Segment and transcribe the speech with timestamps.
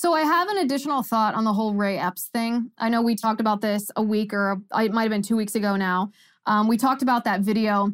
[0.00, 2.70] So I have an additional thought on the whole Ray Epps thing.
[2.78, 5.36] I know we talked about this a week or a, it might have been two
[5.36, 6.10] weeks ago now.
[6.46, 7.92] Um, we talked about that video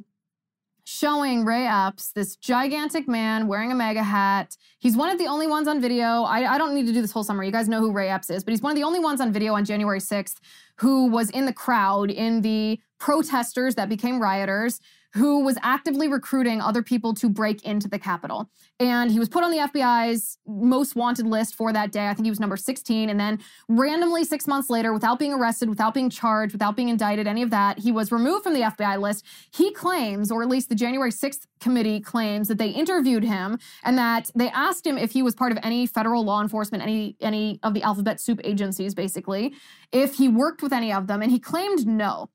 [0.84, 4.56] showing Ray Epps, this gigantic man wearing a MAGA hat.
[4.78, 6.22] He's one of the only ones on video.
[6.22, 7.46] I, I, don't need to do this whole summary.
[7.46, 9.32] You guys know who Ray Epps is, but he's one of the only ones on
[9.32, 10.36] video on January 6th
[10.76, 14.78] who was in the crowd in the protesters that became rioters
[15.16, 18.50] who was actively recruiting other people to break into the Capitol.
[18.78, 22.08] And he was put on the FBI's most wanted list for that day.
[22.08, 23.08] I think he was number 16.
[23.08, 27.26] And then randomly, six months later, without being arrested, without being charged, without being indicted,
[27.26, 29.24] any of that, he was removed from the FBI list.
[29.54, 33.96] He claims, or at least the January 6th committee claims, that they interviewed him and
[33.96, 37.58] that they asked him if he was part of any federal law enforcement, any, any
[37.62, 39.54] of the alphabet soup agencies, basically,
[39.92, 41.22] if he worked with any of them.
[41.22, 42.28] And he claimed no.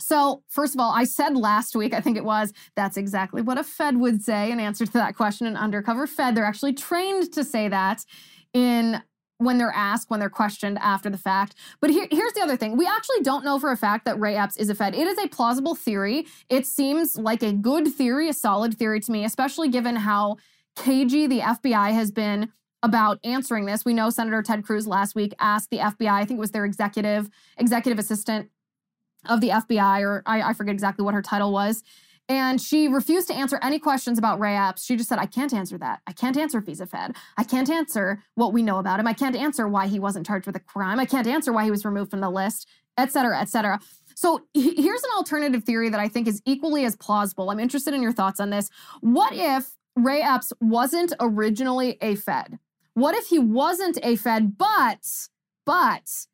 [0.00, 3.58] So, first of all, I said last week, I think it was, that's exactly what
[3.58, 5.46] a Fed would say in answer to that question.
[5.46, 8.04] An undercover Fed, they're actually trained to say that
[8.52, 9.02] in
[9.38, 11.54] when they're asked, when they're questioned after the fact.
[11.80, 12.76] But here, here's the other thing.
[12.76, 14.94] We actually don't know for a fact that Ray Epps is a Fed.
[14.94, 16.26] It is a plausible theory.
[16.48, 20.36] It seems like a good theory, a solid theory to me, especially given how
[20.76, 23.84] cagey the FBI has been about answering this.
[23.84, 26.66] We know Senator Ted Cruz last week asked the FBI, I think it was their
[26.66, 28.50] executive executive assistant
[29.26, 31.82] of the FBI, or I, I forget exactly what her title was.
[32.28, 34.84] And she refused to answer any questions about Ray Epps.
[34.84, 36.00] She just said, I can't answer that.
[36.06, 37.16] I can't answer if he's a Fed.
[37.36, 39.06] I can't answer what we know about him.
[39.06, 40.98] I can't answer why he wasn't charged with a crime.
[40.98, 42.66] I can't answer why he was removed from the list,
[42.96, 43.78] et cetera, et cetera.
[44.14, 47.50] So here's an alternative theory that I think is equally as plausible.
[47.50, 48.70] I'm interested in your thoughts on this.
[49.00, 52.58] What if Ray Epps wasn't originally a Fed?
[52.94, 55.06] What if he wasn't a Fed, but,
[55.66, 56.26] but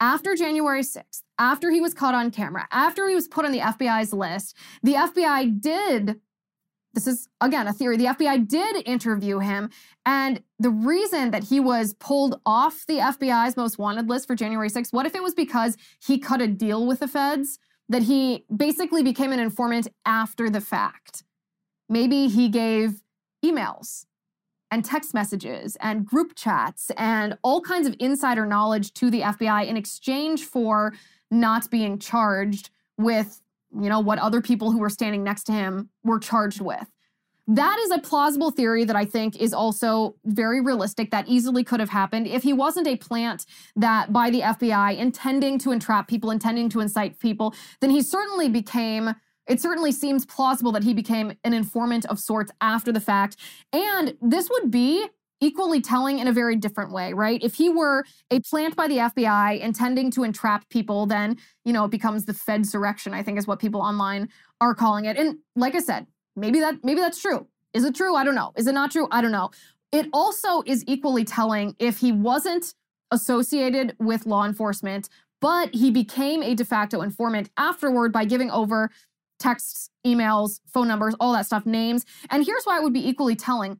[0.00, 3.60] after January 6th, after he was caught on camera, after he was put on the
[3.60, 6.20] FBI's list, the FBI did,
[6.94, 9.70] this is again a theory, the FBI did interview him.
[10.04, 14.70] And the reason that he was pulled off the FBI's most wanted list for January
[14.70, 17.58] 6th, what if it was because he cut a deal with the feds?
[17.90, 21.24] That he basically became an informant after the fact.
[21.88, 23.02] Maybe he gave
[23.42, 24.04] emails
[24.70, 29.66] and text messages and group chats and all kinds of insider knowledge to the FBI
[29.66, 30.92] in exchange for
[31.30, 33.40] not being charged with,
[33.74, 36.86] you know, what other people who were standing next to him were charged with.
[37.50, 41.80] That is a plausible theory that I think is also very realistic, that easily could
[41.80, 42.26] have happened.
[42.26, 46.80] If he wasn't a plant that by the FBI intending to entrap people, intending to
[46.80, 49.14] incite people, then he certainly became
[49.48, 53.36] it certainly seems plausible that he became an informant of sorts after the fact.
[53.72, 55.06] And this would be
[55.40, 57.42] equally telling in a very different way, right?
[57.42, 61.84] If he were a plant by the FBI intending to entrap people, then, you know,
[61.84, 64.28] it becomes the Fedsurrection, I think is what people online
[64.60, 65.16] are calling it.
[65.16, 67.46] And like I said, maybe that maybe that's true.
[67.74, 68.14] Is it true?
[68.14, 68.52] I don't know.
[68.56, 69.08] Is it not true?
[69.10, 69.50] I don't know.
[69.92, 72.74] It also is equally telling if he wasn't
[73.10, 75.08] associated with law enforcement,
[75.40, 78.90] but he became a de facto informant afterward by giving over
[79.38, 82.04] texts, emails, phone numbers, all that stuff, names.
[82.30, 83.78] And here's why it would be equally telling.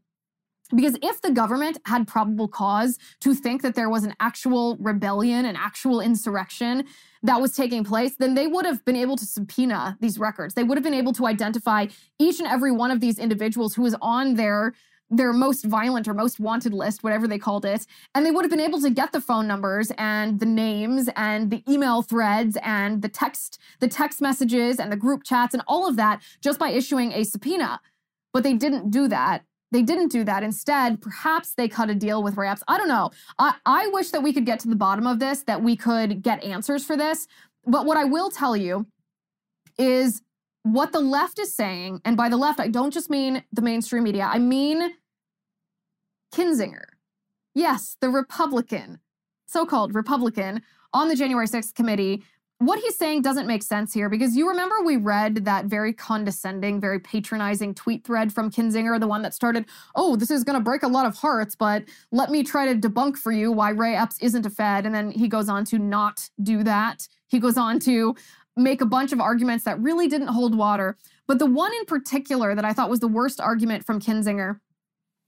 [0.74, 5.46] Because if the government had probable cause to think that there was an actual rebellion,
[5.46, 6.84] an actual insurrection
[7.22, 10.54] that was taking place, then they would have been able to subpoena these records.
[10.54, 11.86] They would have been able to identify
[12.18, 14.74] each and every one of these individuals who was on their
[15.10, 18.50] their most violent or most wanted list, whatever they called it, and they would have
[18.50, 23.00] been able to get the phone numbers and the names and the email threads and
[23.00, 26.68] the text, the text messages and the group chats and all of that just by
[26.68, 27.80] issuing a subpoena.
[28.34, 29.44] But they didn't do that.
[29.70, 30.42] They didn't do that.
[30.42, 32.62] Instead, perhaps they cut a deal with Ray Epps.
[32.68, 33.10] I don't know.
[33.38, 36.22] I, I wish that we could get to the bottom of this, that we could
[36.22, 37.26] get answers for this.
[37.66, 38.86] But what I will tell you
[39.78, 40.22] is
[40.62, 44.04] what the left is saying, and by the left, I don't just mean the mainstream
[44.04, 44.94] media, I mean
[46.34, 46.84] Kinzinger.
[47.54, 49.00] Yes, the Republican,
[49.46, 50.62] so called Republican,
[50.92, 52.22] on the January 6th committee.
[52.60, 56.80] What he's saying doesn't make sense here because you remember we read that very condescending,
[56.80, 59.64] very patronizing tweet thread from Kinzinger, the one that started,
[59.94, 62.74] oh, this is going to break a lot of hearts, but let me try to
[62.74, 64.86] debunk for you why Ray Epps isn't a Fed.
[64.86, 67.06] And then he goes on to not do that.
[67.28, 68.16] He goes on to
[68.56, 70.98] make a bunch of arguments that really didn't hold water.
[71.28, 74.58] But the one in particular that I thought was the worst argument from Kinzinger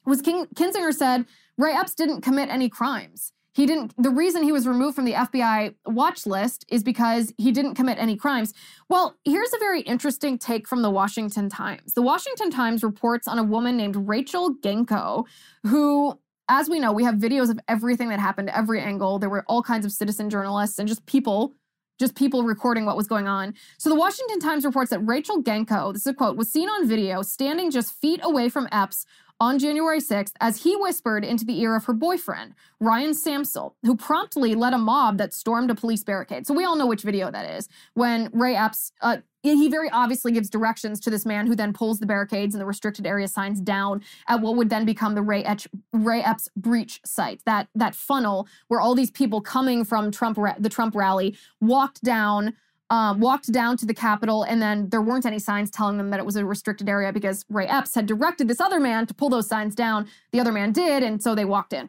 [0.04, 1.26] was King, Kinzinger said
[1.56, 3.32] Ray Epps didn't commit any crimes.
[3.52, 7.50] He didn't, the reason he was removed from the FBI watch list is because he
[7.50, 8.54] didn't commit any crimes.
[8.88, 11.94] Well, here's a very interesting take from the Washington Times.
[11.94, 15.24] The Washington Times reports on a woman named Raechel Genco,
[15.64, 16.18] who
[16.52, 19.20] as we know, we have videos of everything that happened, every angle.
[19.20, 21.54] There were all kinds of citizen journalists and just people
[22.00, 23.54] just people recording what was going on.
[23.78, 26.88] So the Washington Times reports that Raechel Genco, this is a quote, was seen on
[26.88, 29.04] video standing just feet away from Epps
[29.40, 33.96] on January 6th as he whispered into the ear of her boyfriend, Ryan Samsel, who
[33.96, 36.46] promptly led a mob that stormed a police barricade.
[36.46, 40.32] So we all know which video that is when Ray Epps, uh, he very obviously
[40.32, 43.60] gives directions to this man who then pulls the barricades and the restricted area signs
[43.60, 47.40] down at what would then become the Ray, Etch, Ray Epps breach site.
[47.46, 52.54] That that funnel where all these people coming from Trump the Trump rally walked down
[52.90, 56.18] um, walked down to the Capitol, and then there weren't any signs telling them that
[56.18, 59.30] it was a restricted area because Ray Epps had directed this other man to pull
[59.30, 60.08] those signs down.
[60.32, 61.88] The other man did, and so they walked in.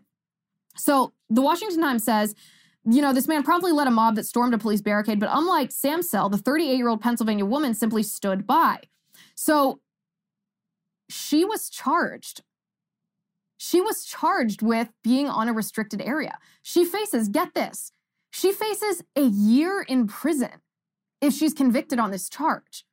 [0.78, 2.36] So the Washington Times says,
[2.86, 5.72] you know, this man promptly led a mob that stormed a police barricade, but unlike
[5.72, 8.80] Sam Samsel, the 38 year old Pennsylvania woman simply stood by.
[9.36, 9.82] So
[11.10, 12.42] she was charged.
[13.58, 16.38] She was charged with being on a restricted area.
[16.64, 17.92] She faces, get this,
[18.32, 20.62] she faces a year in prison
[21.22, 22.86] if she's convicted on this charge.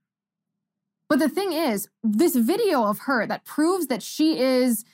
[1.09, 4.85] But the thing is, this video of her that proves that she is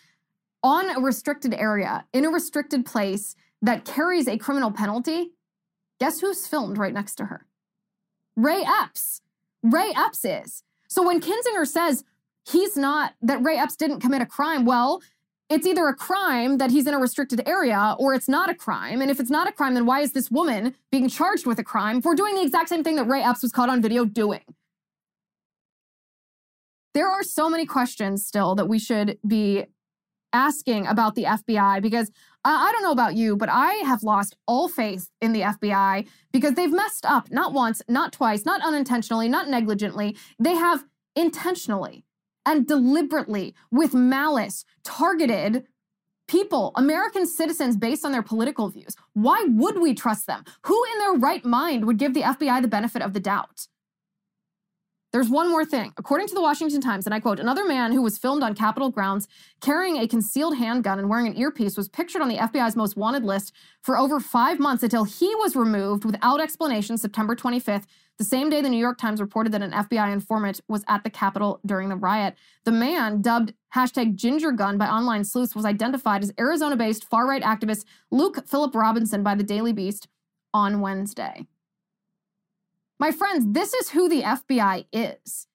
[0.62, 5.32] on a restricted area, in a restricted place that carries a criminal penalty,
[5.98, 7.46] guess who's filmed right next to her?
[8.36, 9.20] Ray Epps.
[9.62, 10.62] Ray Epps is.
[10.88, 12.04] So when Kinzinger says
[12.46, 15.02] he's not, that Ray Epps didn't commit a crime, well,
[15.50, 19.02] it's either a crime that he's in a restricted area or it's not a crime.
[19.02, 21.64] And if it's not a crime, then why is this woman being charged with a
[21.64, 24.42] crime for doing the exact same thing that Ray Epps was caught on video doing?
[26.94, 29.66] There are so many questions still that we should be
[30.32, 32.10] asking about the FBI because
[32.44, 36.08] I, I don't know about you, but I have lost all faith in the FBI
[36.32, 40.16] because they've messed up not once, not twice, not unintentionally, not negligently.
[40.38, 42.04] They have intentionally
[42.46, 45.66] and deliberately, with malice, targeted
[46.28, 48.96] people, American citizens, based on their political views.
[49.12, 50.44] Why would we trust them?
[50.66, 53.66] Who in their right mind would give the FBI the benefit of the doubt?
[55.14, 55.92] There's one more thing.
[55.96, 58.90] According to the Washington Times, and I quote, another man who was filmed on Capitol
[58.90, 59.28] grounds
[59.60, 63.22] carrying a concealed handgun and wearing an earpiece was pictured on the FBI's most wanted
[63.22, 67.84] list for over five months until he was removed without explanation September 25th
[68.16, 71.10] the same day, the New York Times reported that an FBI informant was at the
[71.10, 72.36] Capitol during the riot.
[72.64, 77.26] The man, dubbed hashtag Ginger Gun by online sleuths, was identified as Arizona based far
[77.26, 80.06] right activist Luke Philip Robinson by the Daily Beast
[80.52, 81.46] on Wednesday.
[83.00, 85.48] My friends, this is who the FBI is.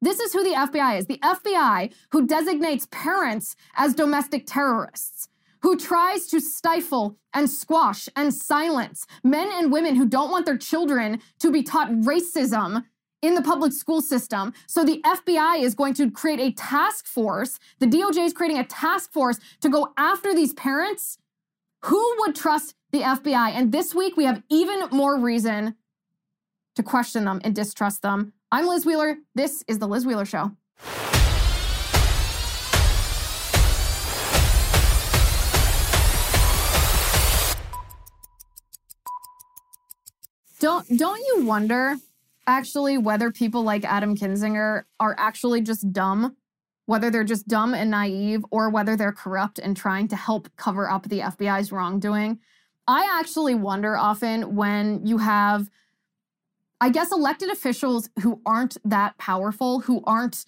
[0.00, 1.06] This is who the FBI is.
[1.06, 5.28] The FBI who designates parents as domestic terrorists
[5.66, 10.56] who tries to stifle and squash and silence men and women who don't want their
[10.56, 12.84] children to be taught racism
[13.20, 14.54] in the public school system.
[14.68, 17.58] So the FBI is going to create a task force.
[17.80, 21.18] The DOJ is creating a task force to go after these parents.
[21.86, 23.50] Who would trust the FBI?
[23.50, 25.74] And this week we have even more reason
[26.76, 28.34] to question them and distrust them.
[28.52, 29.16] I'm Liz Wheeler.
[29.34, 30.52] This is The Liz Wheeler Show.
[40.58, 41.96] Don't don't you wonder
[42.46, 46.36] actually whether people like Adam Kinzinger are actually just dumb,
[46.86, 50.88] whether they're just dumb and naive or whether they're corrupt and trying to help cover
[50.88, 52.38] up the FBI's wrongdoing?
[52.88, 55.68] I actually wonder often when you have
[56.80, 60.44] I guess elected officials who aren't that powerful, who aren't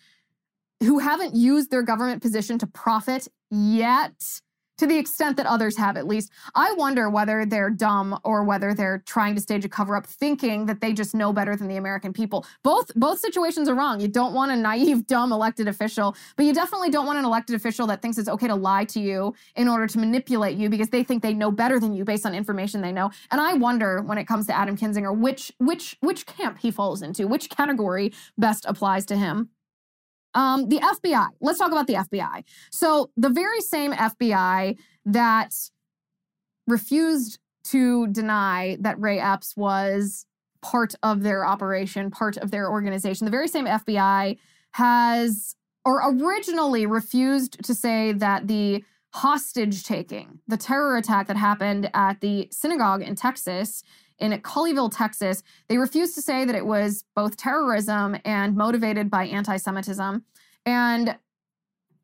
[0.81, 4.41] who haven't used their government position to profit yet
[4.79, 6.31] to the extent that others have at least.
[6.55, 10.67] I wonder whether they're dumb or whether they're trying to stage a cover up thinking
[10.67, 12.47] that they just know better than the American people.
[12.63, 14.01] Both both situations are wrong.
[14.01, 17.57] You don't want a naive dumb elected official, but you definitely don't want an elected
[17.57, 20.89] official that thinks it's okay to lie to you in order to manipulate you because
[20.89, 23.11] they think they know better than you based on information they know.
[23.31, 27.03] And I wonder when it comes to Adam Kinzinger which which which camp he falls
[27.03, 29.51] into, which category best applies to him.
[30.39, 31.31] Um, the FBI.
[31.41, 32.45] Let's talk about the FBI.
[32.71, 35.53] So, the very same FBI that
[36.69, 40.27] refused to deny that Ray Epps was
[40.63, 44.39] part of their operation, part of their organization, the very same FBI
[44.73, 51.91] has, or originally refused to say that the hostage taking, the terror attack that happened
[51.95, 53.83] at the synagogue in Texas
[54.19, 55.43] in Colleyville, Texas.
[55.69, 60.25] They refused to say that it was both terrorism and motivated by anti Semitism.
[60.67, 61.19] And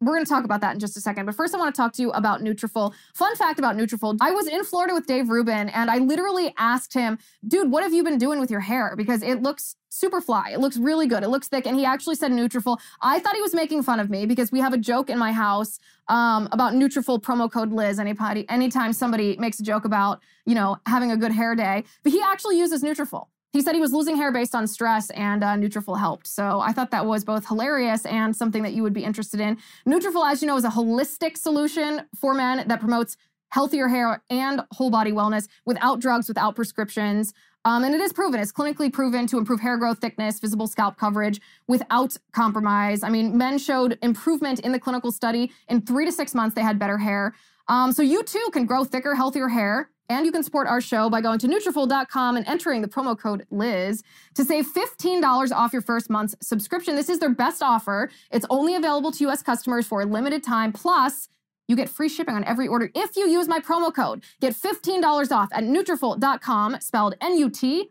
[0.05, 1.27] we're going to talk about that in just a second.
[1.27, 2.93] But first, I want to talk to you about Nutrafol.
[3.15, 6.95] Fun fact about Nutrafol: I was in Florida with Dave Rubin, and I literally asked
[6.95, 8.95] him, "Dude, what have you been doing with your hair?
[8.97, 10.51] Because it looks super fly.
[10.51, 11.23] It looks really good.
[11.23, 12.79] It looks thick." And he actually said Nutrafol.
[13.01, 15.33] I thought he was making fun of me because we have a joke in my
[15.33, 17.99] house um, about Nutrafol promo code Liz.
[17.99, 22.13] Anybody, anytime somebody makes a joke about you know having a good hair day, but
[22.13, 23.27] he actually uses Nutrafol.
[23.55, 26.27] He said he was losing hair based on stress, and uh, Nutrafol helped.
[26.27, 29.59] So I thought that was both hilarious and something that you would be interested in.
[29.87, 33.17] Nutrafol, as you know, is a holistic solution for men that promotes
[33.51, 37.33] healthier hair and whole body wellness without drugs, without prescriptions.
[37.65, 40.99] Um, and it is proven, it's clinically proven to improve hair growth, thickness, visible scalp
[40.99, 43.05] coverage without compromise.
[43.05, 45.53] I mean, men showed improvement in the clinical study.
[45.69, 47.35] In three to six months, they had better hair.
[47.69, 51.09] Um, so you too can grow thicker, healthier hair and you can support our show
[51.09, 54.03] by going to Nutrafol.com and entering the promo code Liz
[54.35, 56.97] to save $15 off your first month's subscription.
[56.97, 58.11] This is their best offer.
[58.31, 59.43] It's only available to U.S.
[59.43, 60.73] customers for a limited time.
[60.73, 61.29] Plus,
[61.69, 64.23] you get free shipping on every order if you use my promo code.
[64.41, 67.91] Get $15 off at Nutrafol.com, spelled N-U-T-R-A-F-O-L.com,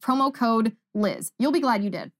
[0.00, 1.32] promo code Liz.
[1.38, 2.12] You'll be glad you did.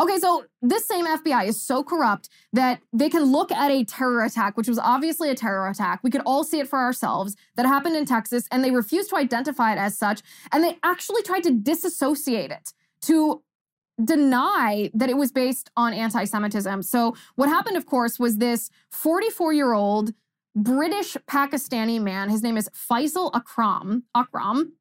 [0.00, 4.24] Okay, so this same FBI is so corrupt that they can look at a terror
[4.24, 6.00] attack, which was obviously a terror attack.
[6.02, 9.16] We could all see it for ourselves that happened in Texas, and they refused to
[9.16, 10.22] identify it as such.
[10.52, 13.42] And they actually tried to disassociate it to
[14.02, 16.82] deny that it was based on anti Semitism.
[16.82, 20.14] So, what happened, of course, was this 44 year old
[20.56, 24.04] British Pakistani man, his name is Faisal Akram.
[24.14, 24.72] Akram.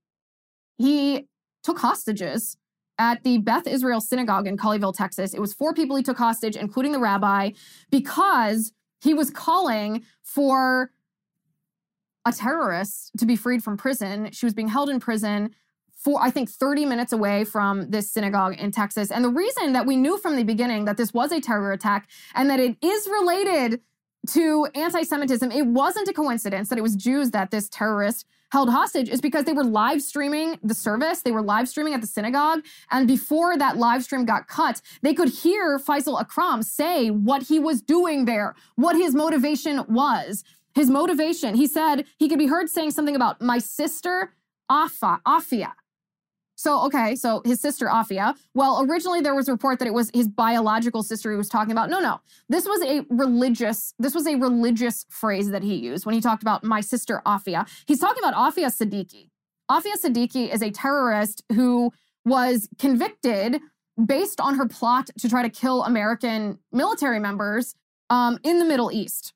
[0.77, 1.27] He
[1.61, 2.55] took hostages
[2.99, 5.33] at the Beth Israel Synagogue in Colleyville, Texas.
[5.33, 7.51] It was four people he took hostage, including the rabbi,
[7.89, 10.91] because he was calling for
[12.25, 14.29] a terrorist to be freed from prison.
[14.31, 15.55] She was being held in prison
[15.95, 19.11] for, I think, 30 minutes away from this synagogue in Texas.
[19.11, 22.09] And the reason that we knew from the beginning that this was a terror attack
[22.35, 23.81] and that it is related
[24.31, 28.69] to anti Semitism, it wasn't a coincidence that it was Jews that this terrorist held
[28.69, 31.21] hostage is because they were live streaming the service.
[31.21, 32.61] They were live streaming at the synagogue.
[32.91, 37.59] And before that live stream got cut, they could hear Faisal Akram say what he
[37.59, 40.43] was doing there, what his motivation was.
[40.73, 44.33] His motivation, he said he could be heard saying something about my sister,
[44.69, 45.73] Afa, Afia.
[46.59, 48.35] So, okay, so his sister Afia.
[48.53, 51.71] Well, originally there was a report that it was his biological sister he was talking
[51.71, 51.89] about.
[51.89, 52.19] No, no.
[52.49, 56.43] This was a religious, this was a religious phrase that he used when he talked
[56.43, 57.65] about my sister Afia.
[57.87, 59.29] He's talking about Afia Siddiqui.
[59.71, 61.93] Afia Siddiqui is a terrorist who
[62.25, 63.61] was convicted
[64.05, 67.73] based on her plot to try to kill American military members
[68.09, 69.33] um, in the Middle East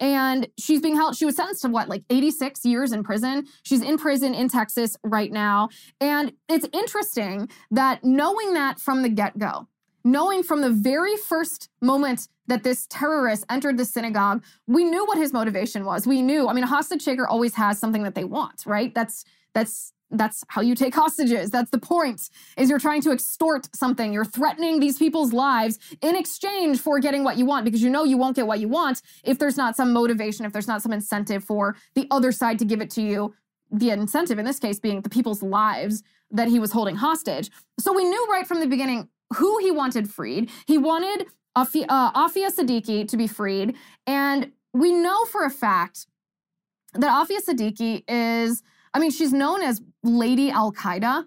[0.00, 3.46] and she's being held she was sentenced to what like 86 years in prison?
[3.62, 5.68] She's in prison in texas right now.
[6.00, 9.68] And it's interesting that knowing that from the get-go
[10.04, 15.18] knowing from the very first moment that this terrorist entered the synagogue we knew what
[15.18, 16.06] his motivation was.
[16.06, 18.94] We knew i mean a hostage taker always has something that they want right?
[18.94, 19.24] That's
[19.54, 21.50] that's that's how you take hostages.
[21.50, 22.30] That's the point.
[22.56, 24.12] Is you're trying to extort something.
[24.12, 28.04] You're threatening these people's lives in exchange for getting what you want because you know
[28.04, 30.92] you won't get what you want if there's not some motivation, if there's not some
[30.92, 33.34] incentive for the other side to give it to you.
[33.70, 37.50] The incentive in this case being the people's lives that he was holding hostage.
[37.78, 40.50] So we knew right from the beginning who he wanted freed.
[40.66, 43.74] He wanted Afia, uh, Afia Siddiqui to be freed.
[44.06, 46.06] And we know for a fact
[46.94, 48.62] that Afia Siddiqui is
[48.94, 51.26] I mean, she's known as Lady Al Qaeda.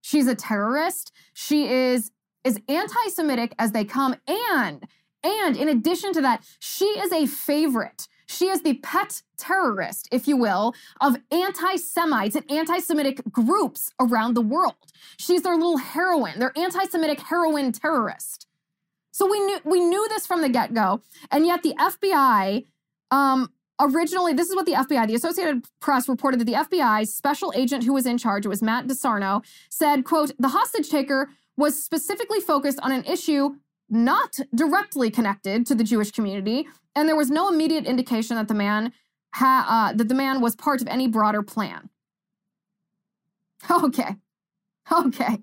[0.00, 1.12] She's a terrorist.
[1.34, 2.10] She is
[2.44, 4.86] as anti-Semitic as they come, and
[5.24, 8.06] and in addition to that, she is a favorite.
[8.26, 13.90] She is the pet terrorist, if you will, of anti Semites and anti Semitic groups
[13.98, 14.74] around the world.
[15.16, 18.46] She's their little heroine, their anti Semitic heroine terrorist.
[19.12, 21.00] So we knew, we knew this from the get go.
[21.30, 22.66] And yet the FBI
[23.10, 23.50] um,
[23.80, 27.84] originally, this is what the FBI, the Associated Press reported that the FBI's special agent
[27.84, 32.40] who was in charge, it was Matt DeSarno, said, quote, the hostage taker was specifically
[32.40, 33.56] focused on an issue
[33.90, 38.54] not directly connected to the Jewish community, and there was no immediate indication that the
[38.54, 38.92] man
[39.34, 41.90] ha- uh, that the man was part of any broader plan.
[43.70, 44.16] Okay,
[44.92, 45.38] okay.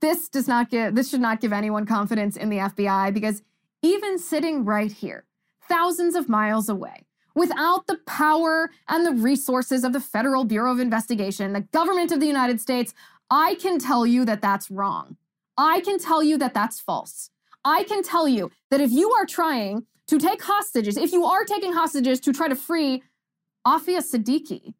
[0.00, 3.42] This does not give this should not give anyone confidence in the FBI because
[3.82, 5.24] even sitting right here,
[5.68, 10.80] thousands of miles away, Without the power and the resources of the Federal Bureau of
[10.80, 12.94] Investigation, the government of the United States,
[13.30, 15.16] I can tell you that that's wrong.
[15.56, 17.30] I can tell you that that's false.
[17.64, 21.44] I can tell you that if you are trying to take hostages, if you are
[21.44, 23.02] taking hostages to try to free
[23.66, 24.74] Afia Siddiqui,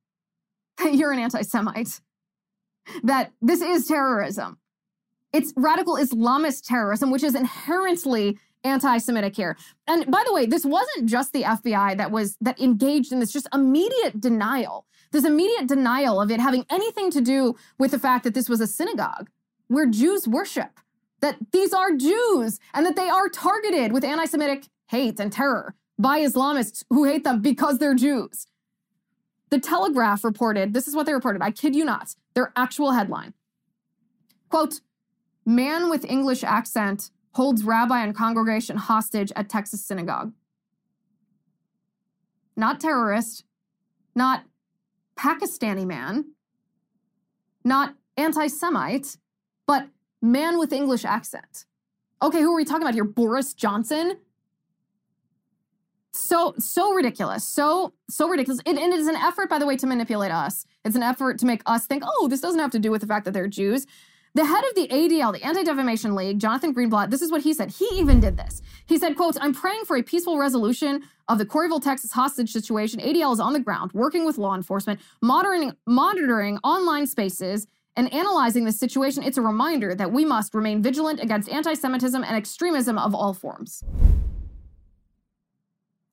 [0.93, 2.01] you're an anti Semite.
[3.05, 4.59] That this is terrorism.
[5.33, 9.57] It's radical Islamist terrorism, which is inherently anti-Semitic here.
[9.87, 13.33] And by the way, this wasn't just the FBI that was that engaged in this
[13.33, 14.87] just immediate denial.
[15.11, 18.61] This immediate denial of it having anything to do with the fact that this was
[18.61, 19.29] a synagogue
[19.69, 20.81] where Jews worship,
[21.21, 26.21] that these are Jews and that they are targeted with anti-Semitic hate and terror by
[26.21, 28.47] Islamists who hate them because they're Jews.
[29.51, 31.43] The Telegraph reported this is what they reported.
[31.43, 32.15] I kid you not.
[32.35, 33.35] Their actual headline
[34.53, 34.81] quote,
[35.47, 40.33] Man with English accent holds rabbi and congregation hostage at Texas synagogue.
[42.57, 43.45] Not terrorist,
[44.15, 44.45] not
[45.17, 46.33] Pakistani man,
[47.65, 49.17] not anti Semite,
[49.67, 49.89] but
[50.21, 51.65] man with English accent.
[52.23, 53.05] Okay, who are we talking about here?
[53.05, 54.19] Boris Johnson?
[56.13, 57.43] So, so ridiculous.
[57.43, 58.61] So, so ridiculous.
[58.67, 60.67] It, and it is an effort, by the way, to manipulate us.
[60.85, 63.07] It's an effort to make us think, oh, this doesn't have to do with the
[63.07, 63.87] fact that they're Jews.
[64.35, 67.53] The head of the ADL, the Anti Defamation League, Jonathan Greenblatt, this is what he
[67.53, 67.71] said.
[67.71, 68.63] He even did this.
[68.87, 72.99] He said, quote, I'm praying for a peaceful resolution of the Colleyville, Texas hostage situation.
[73.01, 78.65] ADL is on the ground, working with law enforcement, monitoring, monitoring online spaces, and analyzing
[78.65, 79.23] the situation.
[79.23, 83.35] It's a reminder that we must remain vigilant against anti Semitism and extremism of all
[83.35, 83.85] forms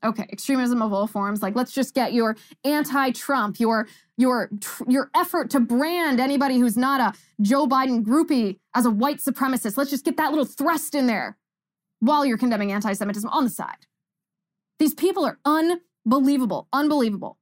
[0.03, 1.41] okay extremism of all forms.
[1.41, 3.87] Like let's just get your anti-trump your
[4.17, 4.49] your
[4.87, 9.77] your effort to brand anybody who's not a joe biden groupie as a white supremacist.
[9.77, 11.37] Let's just get that little thrust in there
[11.99, 13.87] while you're condemning anti-semitism on the side.
[14.77, 17.38] These people are unbelievable unbelievable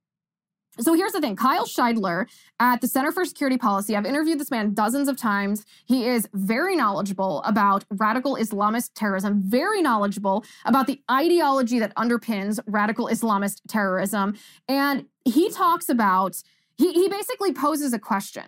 [0.79, 2.27] so here's the thing Kyle Shideler
[2.59, 5.65] at the Center for Security Policy, I've interviewed this man dozens of times.
[5.85, 12.59] He is very knowledgeable about radical Islamist terrorism, very knowledgeable about the ideology that underpins
[12.65, 14.37] radical Islamist terrorism.
[14.67, 16.41] And he talks about,
[16.77, 18.43] he, he basically poses a question.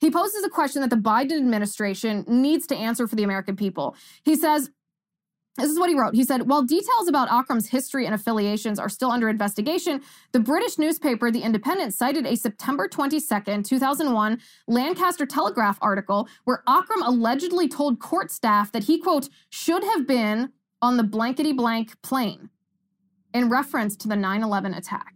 [0.00, 3.94] He poses a question that the Biden administration needs to answer for the American people.
[4.24, 4.70] He says,
[5.56, 6.14] this is what he wrote.
[6.14, 10.00] He said, While details about Akram's history and affiliations are still under investigation,
[10.32, 17.02] the British newspaper The Independent cited a September 22nd, 2001 Lancashire Telegraph article where Akram
[17.02, 22.48] allegedly told court staff that he, quote, should have been on the blankety blank plane
[23.34, 25.14] in reference to the 9 11 attack.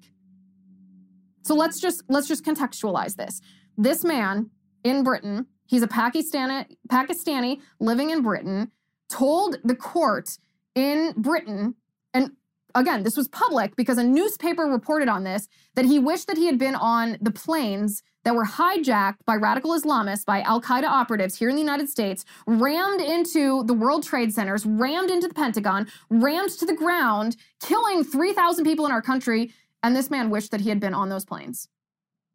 [1.44, 3.40] So let's just let's just contextualize this.
[3.78, 4.50] This man
[4.84, 8.70] in Britain, he's a Pakistani Pakistani living in Britain
[9.08, 10.38] told the court
[10.74, 11.74] in Britain,
[12.12, 12.32] and
[12.74, 16.46] again, this was public because a newspaper reported on this, that he wished that he
[16.46, 21.38] had been on the planes that were hijacked by radical Islamists, by Al Qaeda operatives
[21.38, 25.86] here in the United States, rammed into the World Trade Centers, rammed into the Pentagon,
[26.10, 29.52] rammed to the ground, killing 3,000 people in our country.
[29.82, 31.68] And this man wished that he had been on those planes.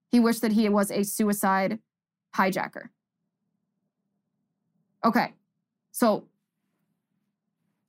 [0.10, 1.80] He wished that he was a suicide
[2.36, 2.90] hijacker.
[5.04, 5.34] Okay,
[5.92, 6.26] so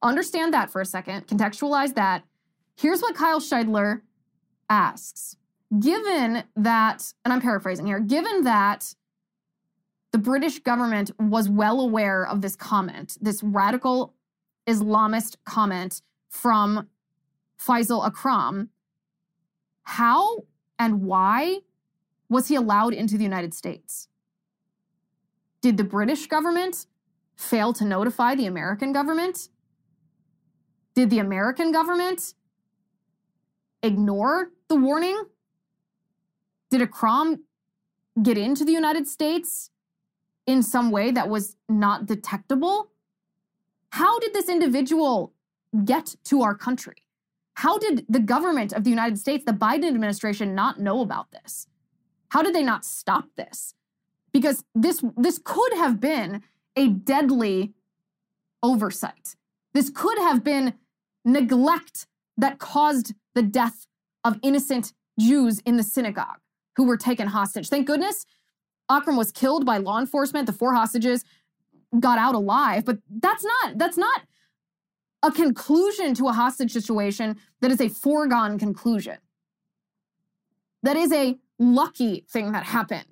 [0.03, 2.25] Understand that for a second, contextualize that.
[2.77, 4.03] Here's what Kyle Shideler
[4.69, 5.37] asks
[5.79, 8.95] Given that, and I'm paraphrasing here, given that
[10.11, 14.12] the British government was well aware of this comment, this radical
[14.67, 16.88] Islamist comment from
[17.59, 18.69] Faisal Akram,
[19.85, 20.45] how
[20.79, 21.61] and why
[22.29, 24.09] was he allowed into the United States?
[25.62, 26.87] Did the British government
[27.37, 29.49] fail to notify the American government?
[30.95, 32.35] Did the American government
[33.83, 35.25] ignore the warning?
[36.71, 37.45] Did Akram
[38.23, 39.71] get into the United States
[40.47, 42.91] in some way that was not detectable?
[43.91, 45.33] How did this individual
[45.85, 46.97] get to our country?
[47.55, 51.67] How did the government of the United States, the Biden administration, not know about this?
[52.31, 53.75] How did they not stop this?
[54.33, 56.43] Because this, this could have been
[56.77, 57.75] a deadly
[58.63, 59.37] oversight.
[59.75, 60.75] This could have been
[61.25, 62.07] neglect
[62.37, 63.87] that caused the death
[64.25, 66.39] of innocent Jews in the synagogue
[66.77, 67.69] who were taken hostage.
[67.69, 68.25] Thank goodness
[68.91, 70.47] Akram was killed by law enforcement.
[70.47, 71.25] The four hostages
[71.99, 74.23] got out alive, but that's not that's not
[75.23, 79.19] a conclusion to a hostage situation that is a foregone conclusion.
[80.83, 83.12] That is a lucky thing that happened.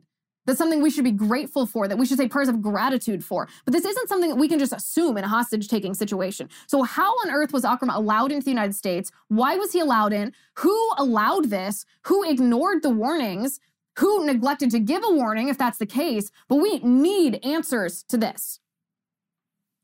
[0.50, 3.46] That's something we should be grateful for, that we should say prayers of gratitude for.
[3.64, 6.48] But this isn't something that we can just assume in a hostage taking situation.
[6.66, 9.12] So, how on earth was Akram allowed into the United States?
[9.28, 10.32] Why was he allowed in?
[10.54, 11.86] Who allowed this?
[12.06, 13.60] Who ignored the warnings?
[13.98, 16.32] Who neglected to give a warning if that's the case?
[16.48, 18.58] But we need answers to this.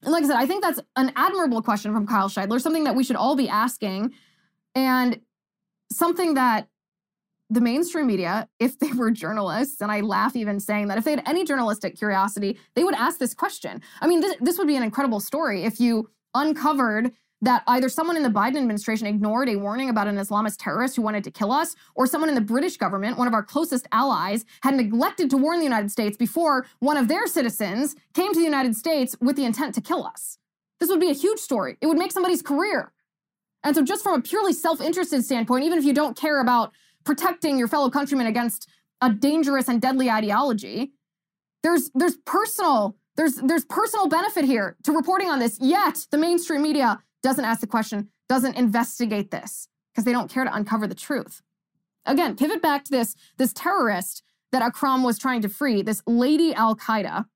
[0.02, 2.96] And like I said, I think that's an admirable question from Kyle Shideler, something that
[2.96, 4.14] we should all be asking,
[4.74, 5.20] and
[5.92, 6.66] something that
[7.48, 11.12] the mainstream media, if they were journalists, and I laugh even saying that, if they
[11.12, 13.80] had any journalistic curiosity, they would ask this question.
[14.00, 18.16] I mean, this, this would be an incredible story if you uncovered that either someone
[18.16, 21.52] in the Biden administration ignored a warning about an Islamist terrorist who wanted to kill
[21.52, 25.36] us, or someone in the British government, one of our closest allies, had neglected to
[25.36, 29.36] warn the United States before one of their citizens came to the United States with
[29.36, 30.38] the intent to kill us.
[30.80, 31.76] This would be a huge story.
[31.80, 32.92] It would make somebody's career.
[33.62, 36.72] And so, just from a purely self interested standpoint, even if you don't care about
[37.06, 38.68] protecting your fellow countrymen against
[39.00, 40.92] a dangerous and deadly ideology.
[41.62, 45.58] There's there's personal there's there's personal benefit here to reporting on this.
[45.60, 50.44] Yet the mainstream media doesn't ask the question, doesn't investigate this because they don't care
[50.44, 51.40] to uncover the truth.
[52.04, 56.52] Again, pivot back to this this terrorist that Akram was trying to free, this lady
[56.54, 57.26] Al Qaeda.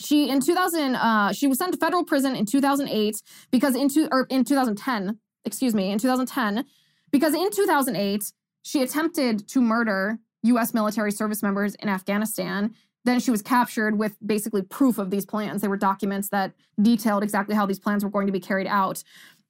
[0.00, 4.08] She in 2000 uh, she was sent to federal prison in 2008 because in two,
[4.10, 6.64] or in 2010, excuse me, in 2010
[7.10, 8.32] because in 2008
[8.64, 12.74] she attempted to murder US military service members in Afghanistan.
[13.04, 15.60] Then she was captured with basically proof of these plans.
[15.62, 19.04] They were documents that detailed exactly how these plans were going to be carried out.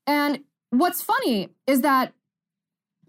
[0.06, 2.12] And what's funny is that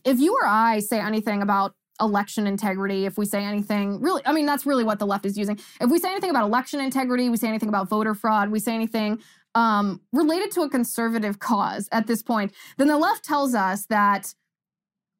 [0.04, 4.34] if you or I say anything about election integrity, if we say anything really, I
[4.34, 5.60] mean, that's really what the left is using.
[5.82, 8.76] If we say anything about election integrity, we say anything about voter fraud, we say
[8.76, 9.20] anything
[9.56, 14.34] um, related to a conservative cause at this point, then the left tells us that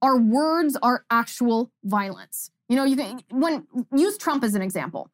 [0.06, 2.52] our words are actual violence.
[2.70, 3.66] You know, you can when
[3.96, 5.10] use Trump as an example.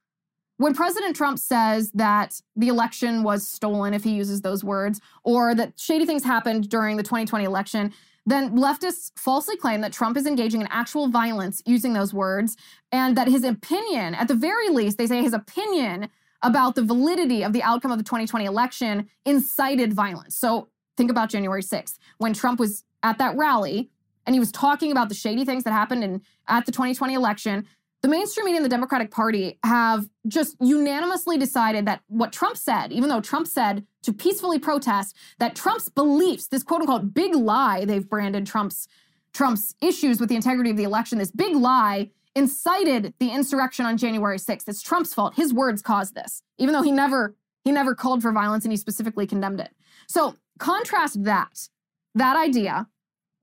[0.57, 5.55] When President Trump says that the election was stolen, if he uses those words, or
[5.55, 7.93] that shady things happened during the 2020 election,
[8.25, 12.57] then leftists falsely claim that Trump is engaging in actual violence using those words,
[12.91, 16.09] and that his opinion, at the very least, they say his opinion
[16.43, 20.35] about the validity of the outcome of the 2020 election incited violence.
[20.35, 23.89] So think about January 6th, when Trump was at that rally
[24.25, 27.65] and he was talking about the shady things that happened in, at the 2020 election.
[28.01, 32.91] The mainstream media and the Democratic Party have just unanimously decided that what Trump said,
[32.91, 37.85] even though Trump said to peacefully protest, that Trump's beliefs, this quote unquote big lie
[37.85, 38.87] they've branded Trump's
[39.33, 43.97] Trump's issues with the integrity of the election, this big lie incited the insurrection on
[43.97, 44.67] January 6th.
[44.67, 45.35] It's Trump's fault.
[45.35, 48.77] His words caused this, even though he never he never called for violence and he
[48.77, 49.69] specifically condemned it.
[50.07, 51.67] So contrast that,
[52.15, 52.87] that idea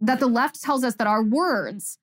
[0.01, 1.99] that the left tells us that our words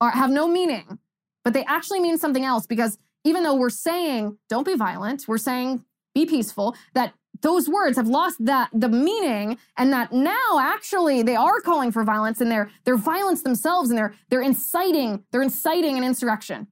[0.00, 0.98] are, have no meaning,
[1.44, 5.38] but they actually mean something else because even though we're saying don't be violent, we're
[5.38, 11.22] saying be peaceful, that those words have lost that the meaning and that now actually
[11.22, 15.42] they are calling for violence and they're they're violence themselves and they're they're inciting they're
[15.42, 16.68] inciting an insurrection.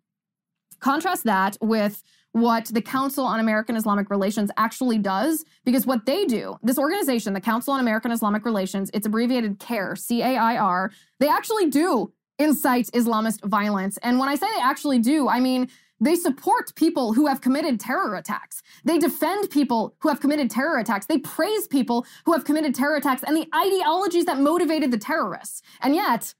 [0.81, 6.25] Contrast that with what the Council on American Islamic Relations actually does, because what they
[6.25, 10.57] do, this organization, the Council on American Islamic Relations, it's abbreviated CAIR, C A I
[10.57, 10.91] R,
[11.21, 13.99] they actually do incite Islamist violence.
[13.99, 15.69] And when I say they actually do, I mean,
[16.01, 18.61] they support people who have committed terror attacks.
[18.85, 21.07] They defend people who have committed terror attacks.
[21.07, 25.63] They praise people who have committed terror attacks and the ideologies that motivated the terrorists.
[25.81, 26.35] And yet,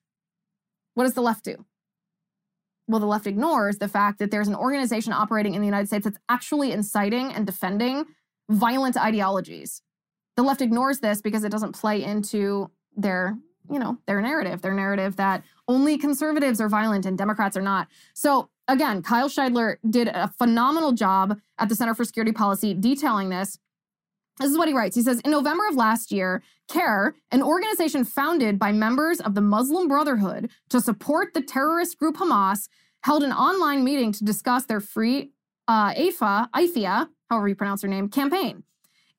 [0.95, 1.65] what does the left do?
[2.93, 6.05] Well, the left ignores the fact that there's an organization operating in the United States
[6.05, 8.05] that's actually inciting and defending
[8.51, 9.81] violent ideologies.
[10.37, 13.39] The left ignores this because it doesn't play into their,
[13.71, 17.89] you know, their narrative, their narrative that only conservatives are violent and Democrats are not.
[18.13, 23.31] So again, Kyle Shideler did a phenomenal job at the Center for Security Policy detailing
[23.31, 23.59] this.
[24.39, 24.97] This is what he writes.
[24.97, 26.43] He says In November of last year,
[26.73, 32.17] CAIR, an organization founded by members of the Muslim Brotherhood to support the terrorist group
[32.17, 32.69] Hamas,
[33.05, 35.33] held an online meeting to discuss their free
[35.69, 38.63] uh, AFA, IFIA, however you pronounce her name, campaign.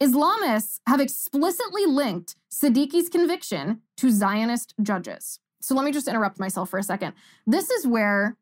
[0.02, 5.40] Islamists have explicitly linked Siddiqui's conviction to Zionist judges.
[5.62, 7.14] So let me just interrupt myself for a second.
[7.46, 8.36] This is where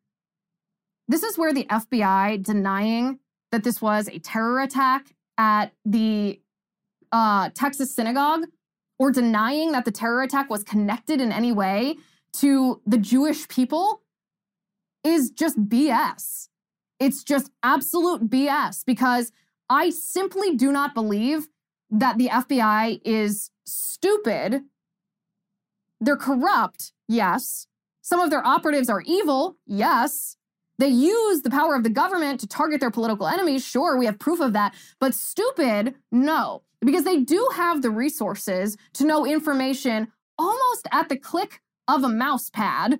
[1.06, 3.18] this is where the FBI denying
[3.50, 6.40] that this was a terror attack at the
[7.12, 8.46] uh, Texas synagogue
[8.98, 11.96] or denying that the terror attack was connected in any way
[12.34, 14.02] to the Jewish people
[15.04, 16.48] is just BS.
[16.98, 19.32] It's just absolute BS because
[19.68, 21.48] I simply do not believe
[21.90, 24.62] that the FBI is stupid.
[26.00, 27.66] They're corrupt, yes.
[28.02, 30.36] Some of their operatives are evil, yes.
[30.78, 33.64] They use the power of the government to target their political enemies.
[33.64, 34.74] Sure, we have proof of that.
[34.98, 41.16] But stupid, no because they do have the resources to know information almost at the
[41.16, 42.98] click of a mouse pad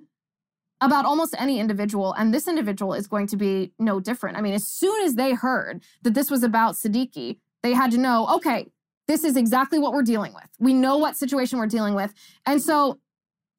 [0.81, 2.13] about almost any individual.
[2.15, 4.37] And this individual is going to be no different.
[4.37, 7.99] I mean, as soon as they heard that this was about Siddiqui, they had to
[7.99, 8.67] know okay,
[9.09, 10.49] this is exactly what we're dealing with.
[10.59, 12.13] We know what situation we're dealing with.
[12.47, 12.99] And so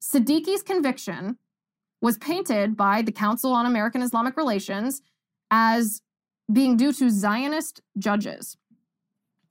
[0.02, 1.38] Siddiqui's conviction
[2.02, 5.00] was painted by the Council on American Islamic Relations
[5.50, 6.02] as
[6.52, 8.56] being due to Zionist judges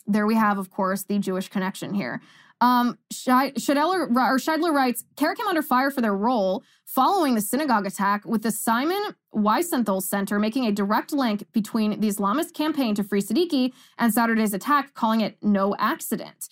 [0.06, 2.22] there we have, of course, the Jewish connection here.
[2.62, 8.24] Um, Shideler, or writes, CAIR came under fire for their role following the synagogue attack,
[8.26, 9.02] with the Simon
[9.36, 14.54] Wiesenthal Center making a direct link between the Islamist campaign to free Siddiqui and Saturday's
[14.54, 16.48] attack, calling it no accident.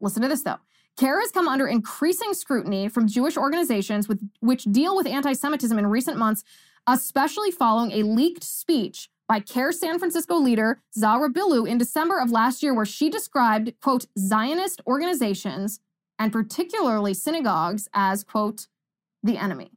[0.00, 0.58] Listen to this, though.
[0.96, 5.78] CAIR has come under increasing scrutiny from Jewish organizations with, which deal with anti Semitism
[5.78, 6.42] in recent months,
[6.86, 12.30] especially following a leaked speech by CAIR San Francisco leader Zahra Billoo in December of
[12.30, 15.80] last year, where she described, quote, Zionist organizations
[16.18, 18.68] and particularly synagogues as, quote,
[19.22, 19.72] the enemy.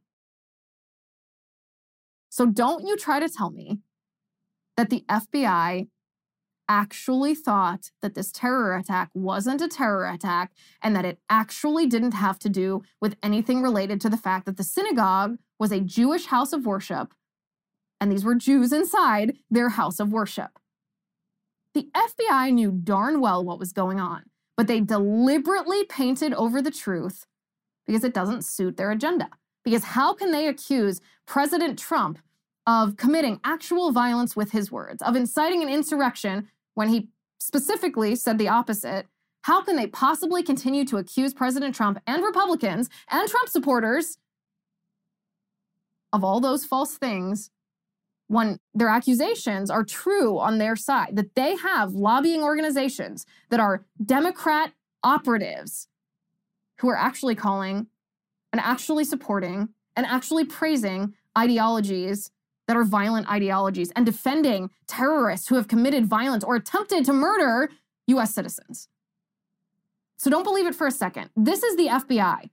[2.30, 3.80] So don't you try to tell me
[4.76, 5.88] that the FBI
[6.68, 12.12] actually thought that this terror attack wasn't a terror attack and that it actually didn't
[12.12, 16.26] have to do with anything related to the fact that the synagogue was a Jewish
[16.26, 17.12] house of worship
[18.00, 20.58] and these were Jews inside their house of worship.
[21.74, 24.24] The FBI knew darn well what was going on,
[24.56, 27.26] but they deliberately painted over the truth
[27.86, 29.28] because it doesn't suit their agenda.
[29.64, 32.18] Because how can they accuse President Trump
[32.66, 37.08] of committing actual violence with his words, of inciting an insurrection when he
[37.38, 39.06] specifically said the opposite,
[39.42, 44.18] how can they possibly continue to accuse President Trump and Republicans and Trump supporters
[46.12, 47.50] of all those false things
[48.30, 51.16] when their accusations are true on their side?
[51.16, 55.88] That they have lobbying organizations that are Democrat operatives
[56.78, 57.88] who are actually calling
[58.52, 62.30] and actually supporting and actually praising ideologies
[62.68, 67.68] that are violent ideologies and defending terrorists who have committed violence or attempted to murder
[68.06, 68.86] US citizens.
[70.18, 71.30] So don't believe it for a second.
[71.34, 72.50] This is the FBI.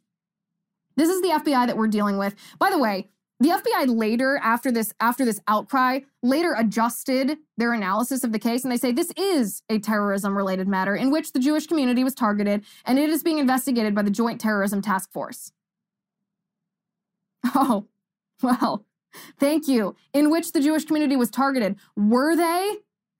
[0.95, 2.33] This is the FBI that we're dealing with.
[2.57, 3.09] By the way,
[3.39, 8.63] the FBI later after this after this outcry later adjusted their analysis of the case
[8.63, 12.15] and they say this is a terrorism related matter in which the Jewish community was
[12.15, 15.51] targeted and it is being investigated by the Joint Terrorism Task Force.
[17.55, 17.85] Oh,
[18.43, 18.85] well,
[19.39, 19.95] Thank you.
[20.13, 21.77] In which the Jewish community was targeted.
[21.95, 22.77] Were they?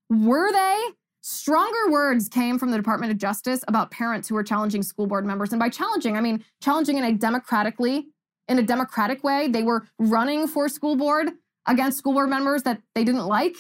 [0.10, 0.84] Were they?
[1.21, 5.25] Stronger words came from the Department of Justice about parents who were challenging school board
[5.25, 5.51] members.
[5.51, 8.08] And by challenging, I mean challenging in a democratically,
[8.47, 9.47] in a democratic way.
[9.47, 11.29] They were running for school board
[11.67, 13.55] against school board members that they didn't like.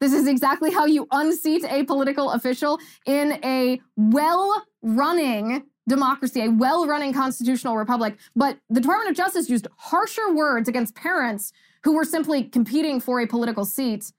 [0.00, 6.50] This is exactly how you unseat a political official in a well running democracy, a
[6.50, 8.16] well running constitutional republic.
[8.36, 11.52] But the Department of Justice used harsher words against parents
[11.82, 14.12] who were simply competing for a political seat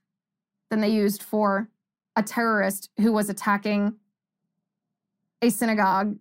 [0.69, 1.69] than they used for
[2.15, 3.95] a terrorist who was attacking
[5.41, 6.17] a synagogue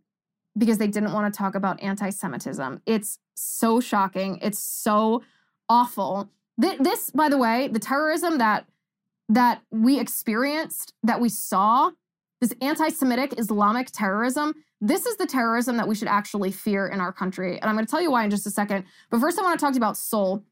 [0.58, 2.82] because they didn't want to talk about anti Semitism.
[2.84, 4.38] It's so shocking.
[4.42, 5.22] It's so
[5.68, 6.28] awful.
[6.56, 8.66] This, by the way, the terrorism that
[9.28, 11.90] that we experienced, that we saw,
[12.40, 17.12] this anti-Semitic Islamic terrorism, this is the terrorism that we should actually fear in our
[17.12, 17.60] country.
[17.60, 18.84] And I'm going to tell you why in just a second.
[19.10, 20.44] But first, I want to talk to you about Sole.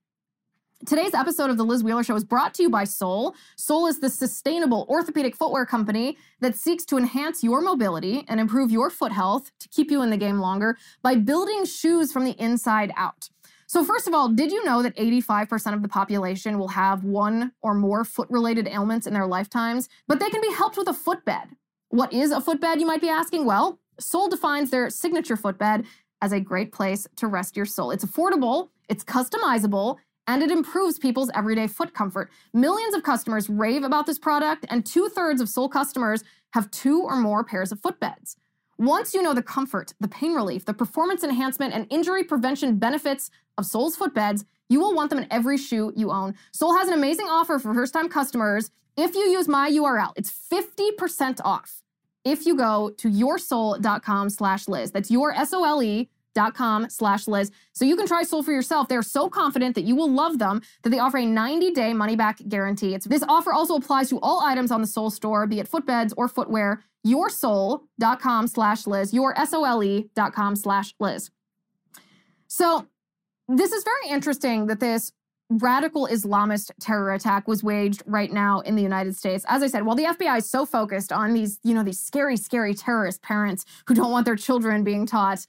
[0.85, 3.35] Today's episode of The Liz Wheeler Show is brought to you by Sole.
[3.57, 8.71] Sole is the sustainable orthopedic footwear company that seeks to enhance your mobility and improve
[8.71, 12.39] your foot health to keep you in the game longer by building shoes from the
[12.39, 13.31] inside out.
[13.67, 17.53] So, first of all, did you know that 85% of the population will have one
[17.62, 19.89] or more foot related ailments in their lifetimes?
[20.07, 21.57] But they can be helped with a footbed.
[21.89, 23.47] What is a footbed, you might be asking?
[23.47, 25.87] Well, Sole defines their signature footbed
[26.21, 27.91] as a great place to rest your soul.
[27.91, 32.31] It's affordable, it's customizable, and it improves people's everyday foot comfort.
[32.53, 37.03] Millions of customers rave about this product, and two thirds of Sole customers have two
[37.03, 38.37] or more pairs of footbeds.
[38.79, 43.31] Once you know the comfort, the pain relief, the performance enhancement, and injury prevention benefits
[43.57, 46.35] of Sole's footbeds, you will want them in every shoe you own.
[46.53, 48.71] Sole has an amazing offer for first time customers.
[48.97, 51.83] If you use my URL, it's 50% off
[52.25, 54.91] if you go to yoursole.com slash Liz.
[54.91, 57.51] That's your S-O-L-E dot com slash Liz.
[57.72, 58.88] So you can try Sole for yourself.
[58.88, 62.94] They're so confident that you will love them that they offer a 90-day money-back guarantee.
[62.94, 66.12] It's, this offer also applies to all items on the Sole store, be it footbeds
[66.16, 66.83] or footwear.
[67.07, 71.31] Yoursole.com slash Liz, your S-O-L-E dot com slash Liz.
[72.49, 72.87] So
[73.49, 75.12] this is very interesting that this
[75.49, 79.44] radical Islamist terror attack was waged right now in the United States.
[79.49, 82.37] As I said, while the FBI is so focused on these, you know, these scary,
[82.37, 85.46] scary terrorist parents who don't want their children being taught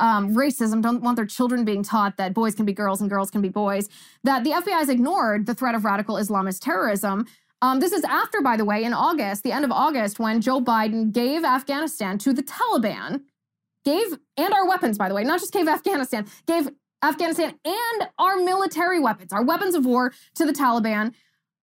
[0.00, 3.30] um, racism, don't want their children being taught that boys can be girls and girls
[3.30, 3.88] can be boys,
[4.24, 7.26] that the FBI has ignored the threat of radical Islamist terrorism.
[7.62, 10.60] Um, this is after, by the way, in August, the end of August, when Joe
[10.60, 13.22] Biden gave Afghanistan to the Taliban,
[13.84, 16.70] gave, and our weapons, by the way, not just gave Afghanistan, gave
[17.02, 21.14] Afghanistan and our military weapons, our weapons of war to the Taliban.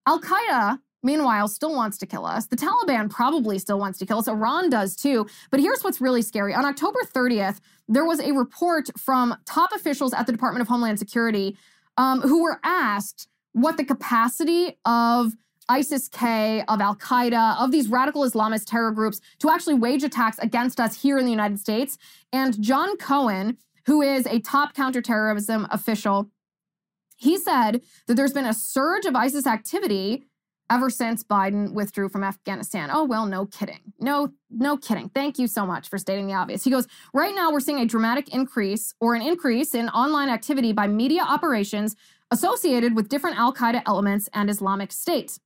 [0.08, 2.48] Al Qaeda, meanwhile, still wants to kill us.
[2.48, 4.28] The Taliban probably still wants to kill us.
[4.28, 5.28] Iran does too.
[5.52, 6.54] But here's what's really scary.
[6.54, 11.00] On October 30th, there was a report from top officials at the Department of Homeland
[11.00, 11.58] Security
[11.98, 15.34] um, who were asked what the capacity of
[15.70, 20.38] ISIS K, of Al Qaeda, of these radical Islamist terror groups to actually wage attacks
[20.40, 21.98] against us here in the United States.
[22.32, 26.30] And John Cohen, who is a top counterterrorism official,
[27.18, 30.24] he said that there's been a surge of ISIS activity
[30.70, 32.90] ever since Biden withdrew from Afghanistan.
[32.92, 33.94] Oh, well, no kidding.
[34.00, 35.10] No, no kidding.
[35.10, 36.64] Thank you so much for stating the obvious.
[36.64, 40.74] He goes, right now we're seeing a dramatic increase or an increase in online activity
[40.74, 41.96] by media operations
[42.32, 45.40] associated with different Al Qaeda elements and Islamic State.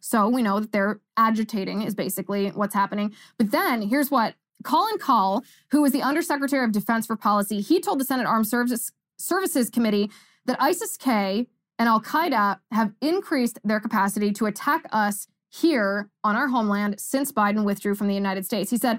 [0.00, 3.14] So we know that they're agitating, is basically what's happening.
[3.38, 7.80] But then here's what Colin Kahl, who is the Undersecretary of Defense for Policy, he
[7.80, 10.10] told the Senate Armed Services, Services Committee
[10.44, 11.46] that ISIS K
[11.78, 17.32] and Al Qaeda have increased their capacity to attack us here on our homeland since
[17.32, 18.70] Biden withdrew from the United States.
[18.70, 18.98] He said,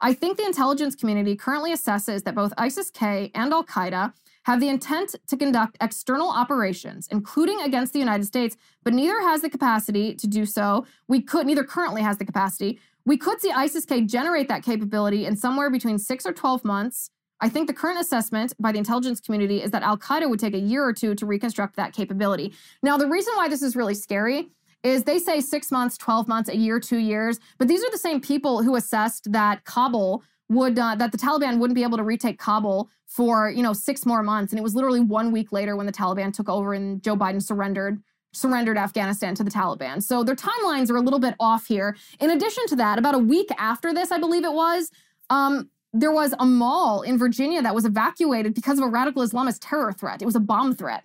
[0.00, 4.12] I think the intelligence community currently assesses that both ISIS K and Al Qaeda
[4.44, 9.42] have the intent to conduct external operations, including against the United States, but neither has
[9.42, 10.86] the capacity to do so.
[11.08, 12.78] We could, neither currently has the capacity.
[13.04, 17.10] We could see ISIS K generate that capability in somewhere between six or 12 months.
[17.40, 20.54] I think the current assessment by the intelligence community is that Al Qaeda would take
[20.54, 22.52] a year or two to reconstruct that capability.
[22.82, 24.48] Now, the reason why this is really scary
[24.82, 27.98] is they say six months, 12 months, a year, two years, but these are the
[27.98, 32.04] same people who assessed that Kabul would uh, that the Taliban wouldn't be able to
[32.04, 35.76] retake Kabul for you know six more months, and it was literally one week later
[35.76, 38.00] when the Taliban took over and Joe Biden surrendered
[38.32, 40.02] surrendered Afghanistan to the Taliban.
[40.02, 41.96] So their timelines are a little bit off here.
[42.20, 44.90] In addition to that, about a week after this, I believe it was,
[45.30, 45.70] um,
[46.00, 49.92] there was a mall in Virginia that was evacuated because of a radical Islamist terror
[49.92, 50.20] threat.
[50.20, 51.04] It was a bomb threat.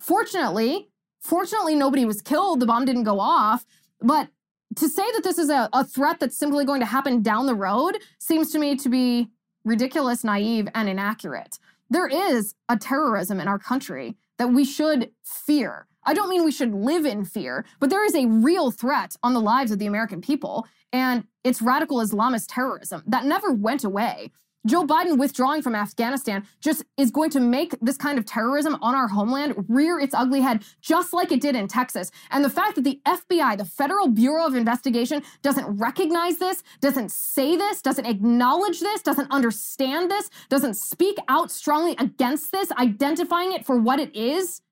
[0.00, 0.88] Fortunately,
[1.20, 2.60] fortunately, nobody was killed.
[2.60, 3.64] The bomb didn't go off.
[4.00, 4.28] But
[4.76, 7.54] to say that this is a, a threat that's simply going to happen down the
[7.54, 9.28] road seems to me to be
[9.64, 11.58] ridiculous, naive, and inaccurate.
[11.88, 15.86] There is a terrorism in our country that we should fear.
[16.06, 19.34] I don't mean we should live in fear, but there is a real threat on
[19.34, 24.30] the lives of the American people, and it's radical Islamist terrorism that never went away.
[24.66, 28.94] Joe Biden withdrawing from Afghanistan just is going to make this kind of terrorism on
[28.94, 32.10] our homeland rear its ugly head, just like it did in Texas.
[32.30, 37.10] And the fact that the FBI, the Federal Bureau of Investigation, doesn't recognize this, doesn't
[37.10, 43.52] say this, doesn't acknowledge this, doesn't understand this, doesn't speak out strongly against this, identifying
[43.52, 44.62] it for what it is,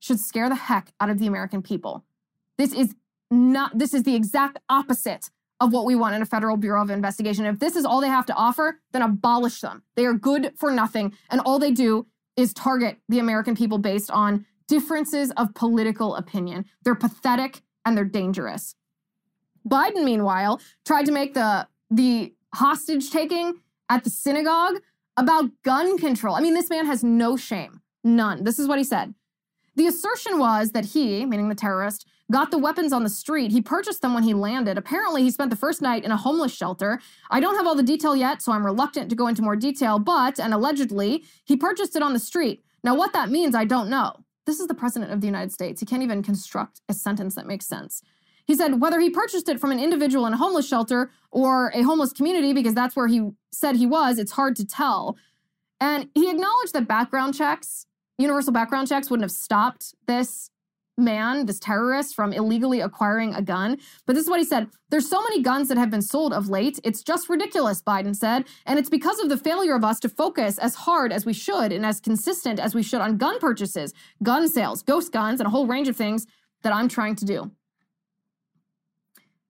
[0.00, 2.04] should scare the heck out of the American people.
[2.58, 2.94] This is
[3.30, 6.90] not, this is the exact opposite of what we want in a federal bureau of
[6.90, 7.44] investigation.
[7.44, 9.82] If this is all they have to offer, then abolish them.
[9.94, 11.14] They are good for nothing.
[11.30, 16.64] And all they do is target the American people based on differences of political opinion.
[16.82, 18.74] They're pathetic and they're dangerous.
[19.68, 23.60] Biden, meanwhile, tried to make the, the hostage taking
[23.90, 24.76] at the synagogue
[25.16, 26.34] about gun control.
[26.34, 28.44] I mean, this man has no shame, none.
[28.44, 29.14] This is what he said.
[29.76, 33.50] The assertion was that he, meaning the terrorist, got the weapons on the street.
[33.50, 34.78] He purchased them when he landed.
[34.78, 37.00] Apparently, he spent the first night in a homeless shelter.
[37.30, 39.98] I don't have all the detail yet, so I'm reluctant to go into more detail,
[39.98, 42.62] but, and allegedly, he purchased it on the street.
[42.84, 44.24] Now, what that means, I don't know.
[44.46, 45.80] This is the President of the United States.
[45.80, 48.02] He can't even construct a sentence that makes sense.
[48.46, 51.82] He said whether he purchased it from an individual in a homeless shelter or a
[51.82, 55.16] homeless community, because that's where he said he was, it's hard to tell.
[55.80, 57.86] And he acknowledged that background checks
[58.20, 60.50] universal background checks wouldn't have stopped this
[60.96, 63.78] man, this terrorist, from illegally acquiring a gun.
[64.06, 66.48] But this is what he said There's so many guns that have been sold of
[66.48, 66.78] late.
[66.84, 68.44] It's just ridiculous, Biden said.
[68.66, 71.72] And it's because of the failure of us to focus as hard as we should
[71.72, 75.50] and as consistent as we should on gun purchases, gun sales, ghost guns, and a
[75.50, 76.26] whole range of things
[76.62, 77.50] that I'm trying to do.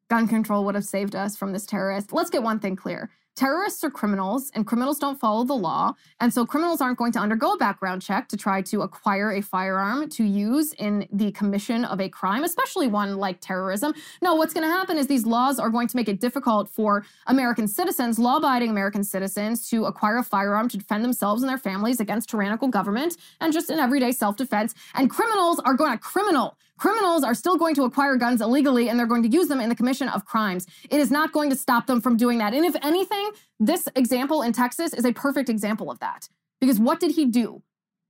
[0.09, 2.13] Gun control would have saved us from this terrorist.
[2.13, 5.95] Let's get one thing clear terrorists are criminals and criminals don't follow the law.
[6.21, 9.41] And so criminals aren't going to undergo a background check to try to acquire a
[9.41, 13.95] firearm to use in the commission of a crime, especially one like terrorism.
[14.21, 17.07] No, what's going to happen is these laws are going to make it difficult for
[17.29, 21.57] American citizens, law abiding American citizens, to acquire a firearm to defend themselves and their
[21.57, 24.75] families against tyrannical government and just in everyday self defense.
[24.95, 26.59] And criminals are going to criminal.
[26.81, 29.69] Criminals are still going to acquire guns illegally and they're going to use them in
[29.69, 30.67] the commission of crimes.
[30.89, 32.55] It is not going to stop them from doing that.
[32.55, 36.31] And if anything, this example in Texas is a perfect example of that.
[36.59, 37.63] Because what did he do?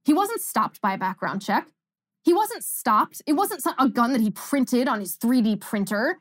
[0.04, 1.66] He wasn't stopped by a background check.
[2.22, 3.20] He wasn't stopped.
[3.26, 6.20] It wasn't a gun that he printed on his 3D printer.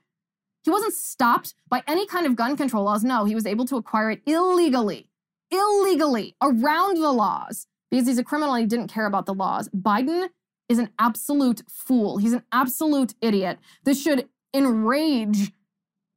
[0.64, 3.04] He wasn't stopped by any kind of gun control laws.
[3.04, 5.08] No, he was able to acquire it illegally,
[5.52, 9.70] illegally around the laws because he's a criminal and he didn't care about the laws.
[9.70, 10.30] Biden
[10.70, 12.18] is an absolute fool.
[12.18, 13.58] He's an absolute idiot.
[13.84, 15.52] This should enrage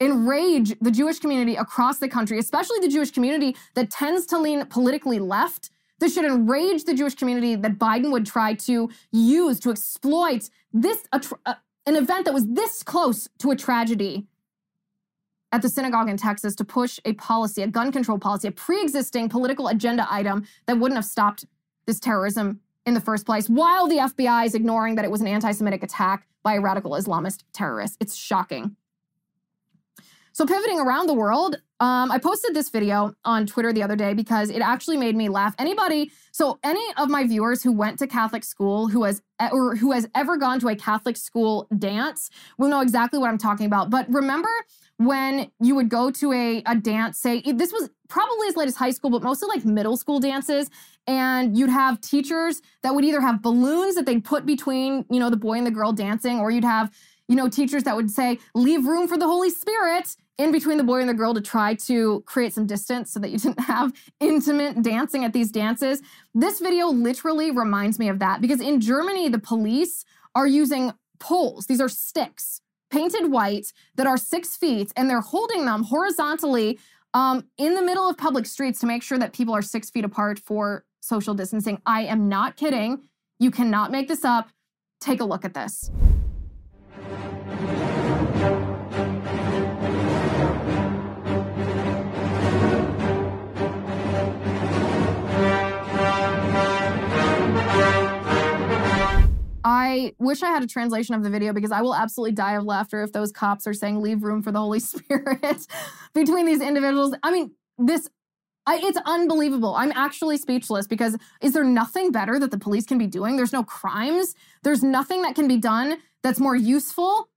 [0.01, 4.65] enrage the Jewish community across the country, especially the Jewish community that tends to lean
[4.67, 5.71] politically left.
[6.01, 11.05] This should enrage the Jewish community that Biden would try to use to exploit this
[11.13, 11.55] uh,
[11.87, 14.27] an event that was this close to a tragedy
[15.53, 18.83] at the synagogue in Texas to push a policy, a gun control policy, a pre
[18.83, 21.45] existing political agenda item that wouldn't have stopped
[21.87, 25.27] this terrorism in the first place, while the FBI is ignoring that it was an
[25.27, 27.97] anti Semitic attack by a radical Islamist terrorist.
[28.01, 28.77] It's shocking.
[30.35, 34.15] So, pivoting around the world, um, I posted this video on Twitter the other day
[34.15, 35.55] because it actually made me laugh.
[35.59, 39.21] Anybody, so any of my viewers who went to Catholic school, who has
[39.53, 43.37] or who has ever gone to a Catholic school dance, will know exactly what I'm
[43.37, 43.91] talking about.
[43.91, 44.49] But remember
[45.07, 48.77] when you would go to a, a dance, say this was probably as late as
[48.77, 50.71] high school, but mostly like middle school dances,
[51.07, 55.31] and you'd have teachers that would either have balloons that they'd put between, you know,
[55.31, 56.91] the boy and the girl dancing, or you'd have,
[57.29, 60.85] you know, teachers that would say, leave room for the Holy Spirit in between the
[60.85, 63.93] boy and the girl to try to create some distance so that you didn't have
[64.21, 66.01] intimate dancing at these dances.
[66.35, 71.67] This video literally reminds me of that because in Germany, the police are using poles,
[71.67, 72.62] these are sticks
[72.93, 76.79] painted white that are six feet, and they're holding them horizontally
[77.15, 80.05] um, in the middle of public streets to make sure that people are six feet
[80.05, 81.81] apart for social distancing.
[81.87, 83.03] I am not kidding.
[83.39, 84.51] You cannot make this up.
[85.01, 85.91] Take a look at this.
[100.19, 103.03] Wish I had a translation of the video because I will absolutely die of laughter
[103.03, 105.67] if those cops are saying leave room for the Holy Spirit
[106.15, 107.15] between these individuals.
[107.23, 108.09] I mean, this
[108.65, 109.75] I, it's unbelievable.
[109.75, 113.37] I'm actually speechless because is there nothing better that the police can be doing?
[113.37, 114.35] There's no crimes.
[114.63, 117.29] There's nothing that can be done that's more useful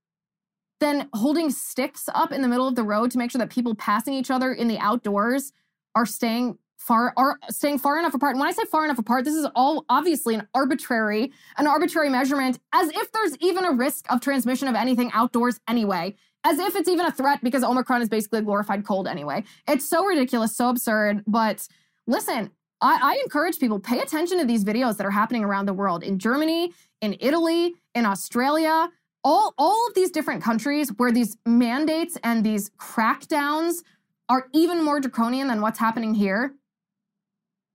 [0.78, 3.74] than holding sticks up in the middle of the road to make sure that people
[3.74, 5.52] passing each other in the outdoors
[5.94, 8.32] are staying far are staying far enough apart.
[8.32, 12.08] And when I say far enough apart, this is all obviously an arbitrary, an arbitrary
[12.08, 16.14] measurement, as if there's even a risk of transmission of anything outdoors anyway.
[16.44, 19.42] As if it's even a threat because Omicron is basically a glorified cold anyway.
[19.66, 21.24] It's so ridiculous, so absurd.
[21.26, 21.66] But
[22.06, 22.50] listen,
[22.80, 26.04] I, I encourage people pay attention to these videos that are happening around the world
[26.04, 28.90] in Germany, in Italy, in Australia,
[29.24, 33.82] all, all of these different countries where these mandates and these crackdowns
[34.28, 36.54] are even more draconian than what's happening here.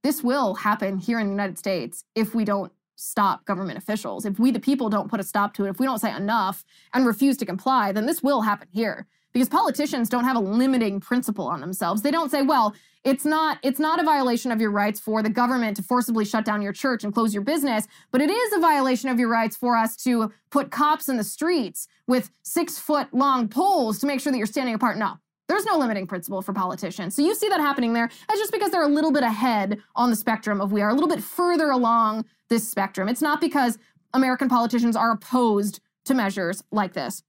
[0.03, 4.25] This will happen here in the United States if we don't stop government officials.
[4.25, 6.63] If we, the people, don't put a stop to it, if we don't say enough
[6.93, 9.07] and refuse to comply, then this will happen here.
[9.33, 12.01] Because politicians don't have a limiting principle on themselves.
[12.01, 15.29] They don't say, well, it's not it's not a violation of your rights for the
[15.29, 18.59] government to forcibly shut down your church and close your business, but it is a
[18.59, 23.07] violation of your rights for us to put cops in the streets with six foot
[23.13, 24.97] long poles to make sure that you're standing apart.
[24.97, 25.17] No,
[25.51, 27.13] there's no limiting principle for politicians.
[27.13, 28.05] So you see that happening there.
[28.05, 30.93] It's just because they're a little bit ahead on the spectrum of we are, a
[30.93, 33.09] little bit further along this spectrum.
[33.09, 33.77] It's not because
[34.13, 37.21] American politicians are opposed to measures like this.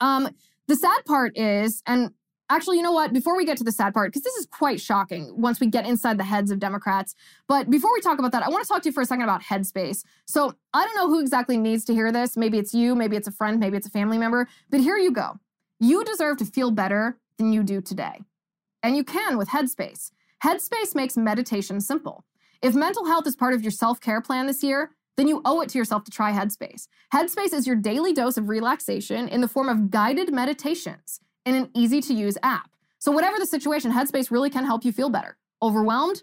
[0.00, 0.28] Um,
[0.68, 2.10] the sad part is, and
[2.50, 3.14] actually, you know what?
[3.14, 5.86] Before we get to the sad part, because this is quite shocking once we get
[5.86, 7.14] inside the heads of Democrats.
[7.48, 9.24] But before we talk about that, I want to talk to you for a second
[9.24, 10.04] about Headspace.
[10.26, 12.36] So I don't know who exactly needs to hear this.
[12.36, 14.46] Maybe it's you, maybe it's a friend, maybe it's a family member.
[14.68, 15.38] But here you go.
[15.84, 18.22] You deserve to feel better than you do today.
[18.82, 20.12] And you can with Headspace.
[20.42, 22.24] Headspace makes meditation simple.
[22.62, 25.60] If mental health is part of your self care plan this year, then you owe
[25.60, 26.88] it to yourself to try Headspace.
[27.12, 31.68] Headspace is your daily dose of relaxation in the form of guided meditations in an
[31.74, 32.70] easy to use app.
[32.98, 35.36] So, whatever the situation, Headspace really can help you feel better.
[35.60, 36.22] Overwhelmed?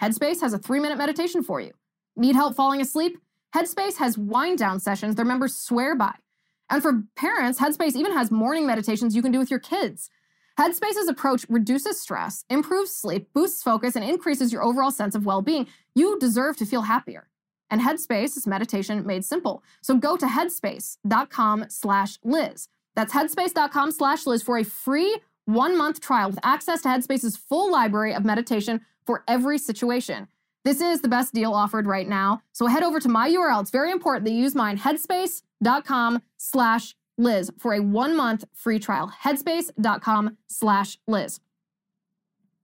[0.00, 1.72] Headspace has a three minute meditation for you.
[2.14, 3.18] Need help falling asleep?
[3.56, 6.14] Headspace has wind down sessions their members swear by.
[6.70, 10.08] And for parents, Headspace even has morning meditations you can do with your kids.
[10.58, 15.42] Headspace's approach reduces stress, improves sleep, boosts focus, and increases your overall sense of well
[15.42, 15.66] being.
[15.94, 17.28] You deserve to feel happier.
[17.70, 19.62] And Headspace is meditation made simple.
[19.80, 22.68] So go to headspace.com slash Liz.
[22.94, 27.70] That's headspace.com slash Liz for a free one month trial with access to Headspace's full
[27.72, 30.28] library of meditation for every situation.
[30.64, 32.42] This is the best deal offered right now.
[32.52, 33.62] So head over to my URL.
[33.62, 34.76] It's very important that you use mine,
[35.60, 39.12] headspace.com slash Liz for a one month free trial.
[39.22, 41.40] Headspace.com slash Liz.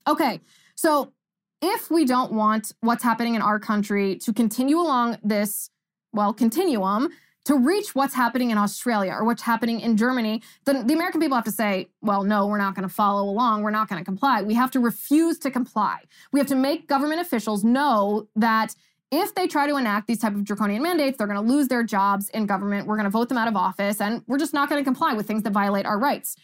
[0.08, 0.40] Okay,
[0.74, 1.12] so
[1.60, 5.70] if we don't want what's happening in our country to continue along this,
[6.12, 7.10] well, continuum,
[7.44, 11.36] to reach what's happening in Australia or what's happening in Germany, then the American people
[11.36, 13.62] have to say, well, no, we're not going to follow along.
[13.62, 14.42] We're not going to comply.
[14.42, 16.00] We have to refuse to comply.
[16.32, 18.74] We have to make government officials know that
[19.10, 21.84] if they try to enact these type of draconian mandates, they're going to lose their
[21.84, 22.86] jobs in government.
[22.86, 25.12] We're going to vote them out of office, and we're just not going to comply
[25.14, 26.36] with things that violate our rights.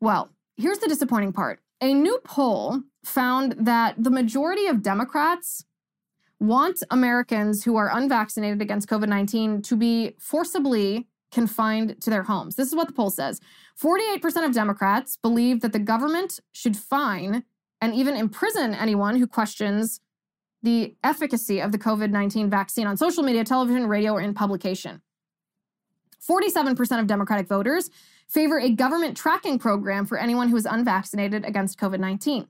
[0.00, 1.60] Well, here's the disappointing part.
[1.80, 5.64] A new poll found that the majority of Democrats
[6.38, 12.56] want Americans who are unvaccinated against COVID 19 to be forcibly confined to their homes.
[12.56, 13.40] This is what the poll says
[13.80, 17.44] 48% of Democrats believe that the government should fine
[17.80, 20.00] and even imprison anyone who questions
[20.62, 25.02] the efficacy of the COVID 19 vaccine on social media, television, radio, or in publication.
[26.28, 27.90] 47% of Democratic voters
[28.28, 32.46] favor a government tracking program for anyone who is unvaccinated against COVID 19.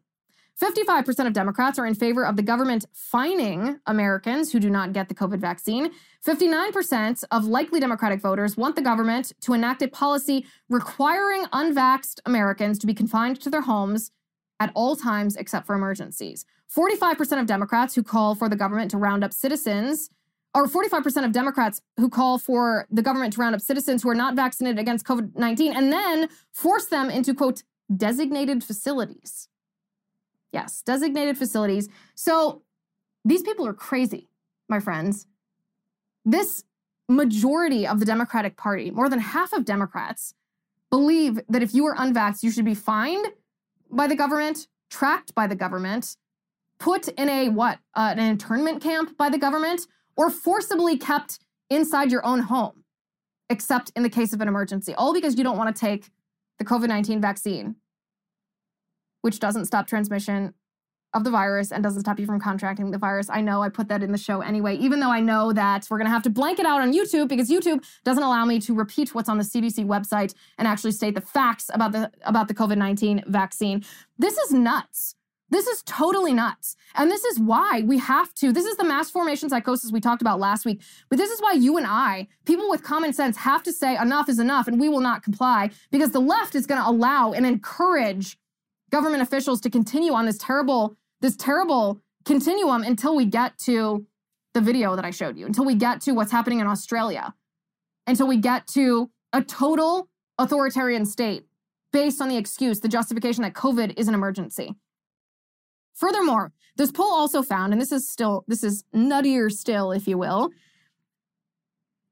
[0.61, 5.09] 55% of Democrats are in favor of the government fining Americans who do not get
[5.09, 5.91] the COVID vaccine.
[6.25, 12.79] 59% of likely Democratic voters want the government to enact a policy requiring unvaxxed Americans
[12.79, 14.11] to be confined to their homes
[14.63, 16.47] at all times except for emergencies.
[16.75, 20.09] 45% of Democrats who call for the government to round up citizens,
[20.55, 24.15] or 45% of Democrats who call for the government to round up citizens who are
[24.15, 29.49] not vaccinated against COVID 19 and then force them into, quote, designated facilities.
[30.53, 31.89] Yes, designated facilities.
[32.15, 32.63] So
[33.25, 34.29] these people are crazy,
[34.69, 35.27] my friends.
[36.25, 36.63] This
[37.09, 40.35] majority of the Democratic Party, more than half of Democrats,
[40.91, 43.27] believe that if you are unvaxxed, you should be fined
[43.93, 46.17] by the government, tracked by the government,
[46.79, 49.87] put in a what, uh, an internment camp by the government,
[50.17, 51.39] or forcibly kept
[51.71, 52.85] inside your own home,
[53.49, 56.11] except in the case of an emergency, all because you don't want to take
[56.59, 57.77] the COVID 19 vaccine,
[59.21, 60.55] which doesn't stop transmission
[61.15, 63.29] of the virus and doesn't stop you from contracting the virus.
[63.29, 65.99] I know I put that in the show anyway, even though I know that we're
[65.99, 68.75] going to have to blank it out on YouTube because YouTube doesn't allow me to
[68.75, 72.55] repeat what's on the CDC website and actually state the facts about the about the
[72.55, 73.85] COVID-19 vaccine.
[74.19, 75.15] This is nuts.
[75.53, 76.77] This is totally nuts.
[76.95, 80.23] And this is why we have to, this is the mass formation psychosis we talked
[80.23, 80.81] about last week.
[81.11, 84.31] But this is why you and I, people with common sense, have to say enough
[84.31, 87.45] is enough and we will not comply because the left is going to allow and
[87.45, 88.39] encourage
[88.91, 94.07] government officials to continue on this terrible this terrible continuum until we get to
[94.53, 97.33] the video that I showed you, until we get to what's happening in Australia,
[98.07, 100.09] until we get to a total
[100.39, 101.47] authoritarian state
[101.93, 104.75] based on the excuse, the justification that COVID is an emergency.
[105.95, 110.19] Furthermore, this poll also found, and this is still, this is nuttier still, if you
[110.19, 110.51] will,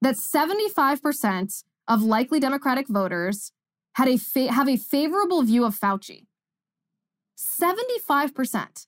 [0.02, 3.52] that 75% of likely Democratic voters
[3.94, 6.26] had a fa- have a favorable view of Fauci.
[7.38, 8.86] 75%.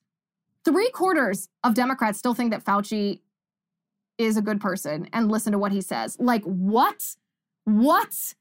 [0.65, 3.19] Three quarters of Democrats still think that Fauci
[4.17, 6.17] is a good person and listen to what he says.
[6.19, 7.15] Like, what?
[7.65, 8.33] What?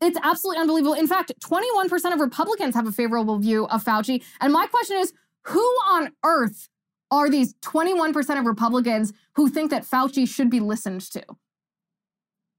[0.00, 0.94] It's absolutely unbelievable.
[0.94, 4.22] In fact, 21% of Republicans have a favorable view of Fauci.
[4.40, 5.12] And my question is
[5.44, 6.68] who on earth
[7.10, 11.22] are these 21% of Republicans who think that Fauci should be listened to?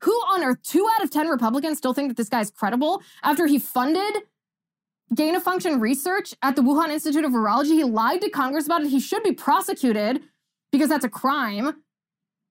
[0.04, 3.46] Who on earth, two out of 10 Republicans still think that this guy's credible after
[3.46, 4.24] he funded
[5.16, 7.74] gain of function research at the Wuhan Institute of Virology.
[7.74, 8.90] He lied to Congress about it.
[8.90, 10.22] He should be prosecuted
[10.72, 11.84] because that's a crime.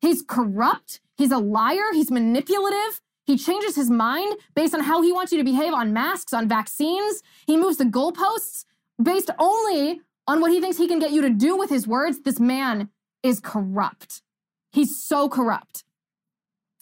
[0.00, 1.00] He's corrupt.
[1.16, 1.92] He's a liar.
[1.92, 3.00] He's manipulative.
[3.24, 6.48] He changes his mind based on how he wants you to behave on masks, on
[6.48, 7.22] vaccines.
[7.46, 8.64] He moves the goalposts
[9.02, 12.20] based only on what he thinks he can get you to do with his words.
[12.20, 12.90] This man
[13.22, 14.22] is corrupt.
[14.70, 15.84] He's so corrupt.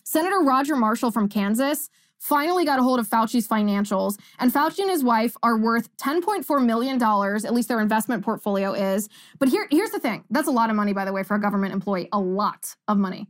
[0.02, 1.88] Senator Roger Marshall from Kansas
[2.24, 6.64] finally got a hold of Fauci's financials, and Fauci and his wife are worth $10.4
[6.64, 9.10] million, at least their investment portfolio is.
[9.38, 11.40] But here, here's the thing that's a lot of money, by the way, for a
[11.40, 13.28] government employee, a lot of money.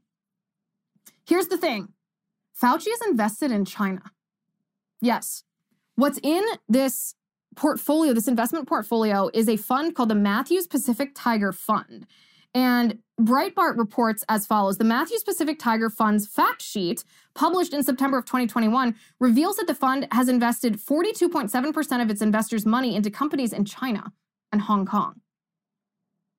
[1.26, 1.88] Here's the thing
[2.60, 4.02] Fauci is invested in China.
[5.00, 5.42] Yes.
[5.96, 7.16] What's in this
[7.56, 12.06] portfolio, this investment portfolio, is a fund called the Matthews Pacific Tiger Fund.
[12.54, 18.18] And Breitbart reports as follows The Matthews Pacific Tiger Fund's fact sheet, published in September
[18.18, 23.52] of 2021, reveals that the fund has invested 42.7% of its investors' money into companies
[23.52, 24.12] in China
[24.52, 25.20] and Hong Kong.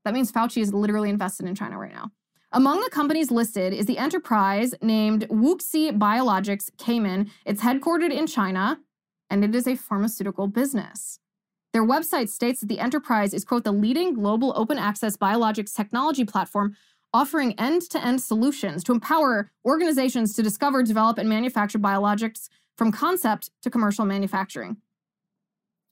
[0.06, 2.12] That means Fauci is literally invested in China right now.
[2.52, 7.32] Among the companies listed is the enterprise named Wuxi Biologics Cayman.
[7.46, 8.80] It's headquartered in China,
[9.30, 11.20] and it is a pharmaceutical business.
[11.76, 16.24] Their website states that the enterprise is, quote, the leading global open access biologics technology
[16.24, 16.74] platform
[17.14, 22.48] offering end to end solutions to empower organizations to discover, develop, and manufacture biologics
[22.78, 24.78] from concept to commercial manufacturing.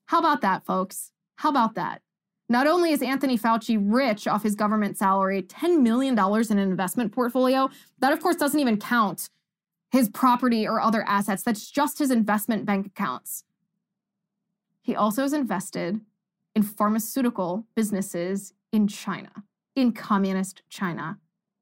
[0.06, 1.12] How about that, folks?
[1.36, 2.02] How about that?
[2.48, 7.12] Not only is Anthony Fauci rich off his government salary, $10 million in an investment
[7.12, 7.70] portfolio,
[8.00, 9.30] that of course doesn't even count
[9.92, 11.44] his property or other assets.
[11.44, 13.44] That's just his investment bank accounts.
[14.84, 16.02] He also has invested
[16.56, 19.32] in pharmaceutical businesses in China,
[19.76, 21.18] in communist China.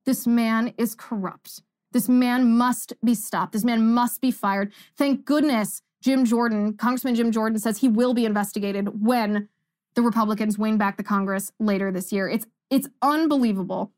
[0.05, 1.61] This man is corrupt.
[1.93, 3.53] This man must be stopped.
[3.53, 4.73] This man must be fired.
[4.97, 9.47] Thank goodness Jim Jordan, Congressman Jim Jordan, says he will be investigated when
[9.93, 12.27] the Republicans win back the Congress later this year.
[12.27, 13.91] It's it's unbelievable.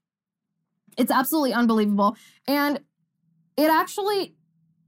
[0.98, 2.18] It's absolutely unbelievable.
[2.48, 2.82] And
[3.56, 4.36] it actually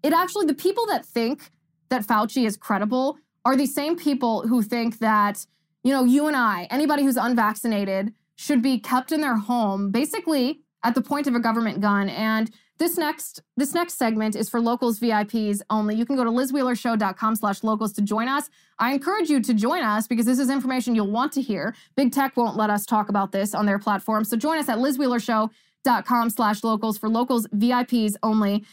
[0.06, 1.50] it actually, the people that think
[1.90, 5.46] that Fauci is credible are the same people who think that,
[5.84, 10.62] you know, you and I, anybody who's unvaccinated, should be kept in their home, basically
[10.84, 12.10] at the point of a government gun.
[12.10, 15.96] And this next this next segment is for locals VIPs only.
[15.96, 18.50] You can go to lizwheelershow.com slash locals to join us.
[18.80, 21.74] I encourage you to join us because this is information you'll want to hear.
[21.96, 24.26] Big tech won't let us talk about this on their platform.
[24.26, 28.66] So join us at lizwheelershow.com slash locals for locals VIPs only.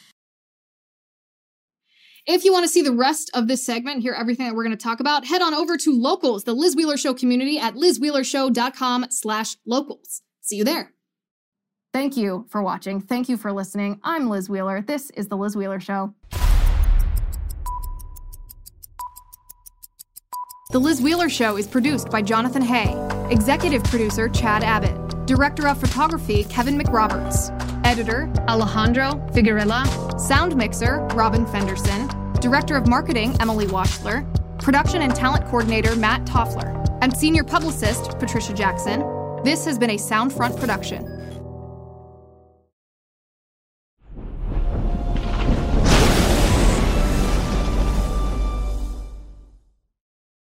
[2.27, 4.77] If you want to see the rest of this segment, hear everything that we're going
[4.77, 9.07] to talk about, head on over to Locals, the Liz Wheeler Show community at lizwheelershow.com
[9.11, 10.23] slash locals.
[10.41, 10.93] See you there.
[11.93, 13.01] Thank you for watching.
[13.01, 13.99] Thank you for listening.
[14.05, 14.83] I'm Liz Wheeler.
[14.83, 16.15] This is The Liz Wheeler Show.
[20.71, 22.95] The Liz Wheeler Show is produced by Jonathan Hay,
[23.31, 27.49] executive producer Chad Abbott, director of photography Kevin McRoberts,
[27.87, 32.07] editor Alejandro Figuerella, sound mixer Robin Fenderson,
[32.43, 34.27] director of marketing Emily Washler,
[34.59, 39.01] production and talent coordinator Matt Toffler, and senior publicist Patricia Jackson.
[39.43, 41.22] This has been a Soundfront production.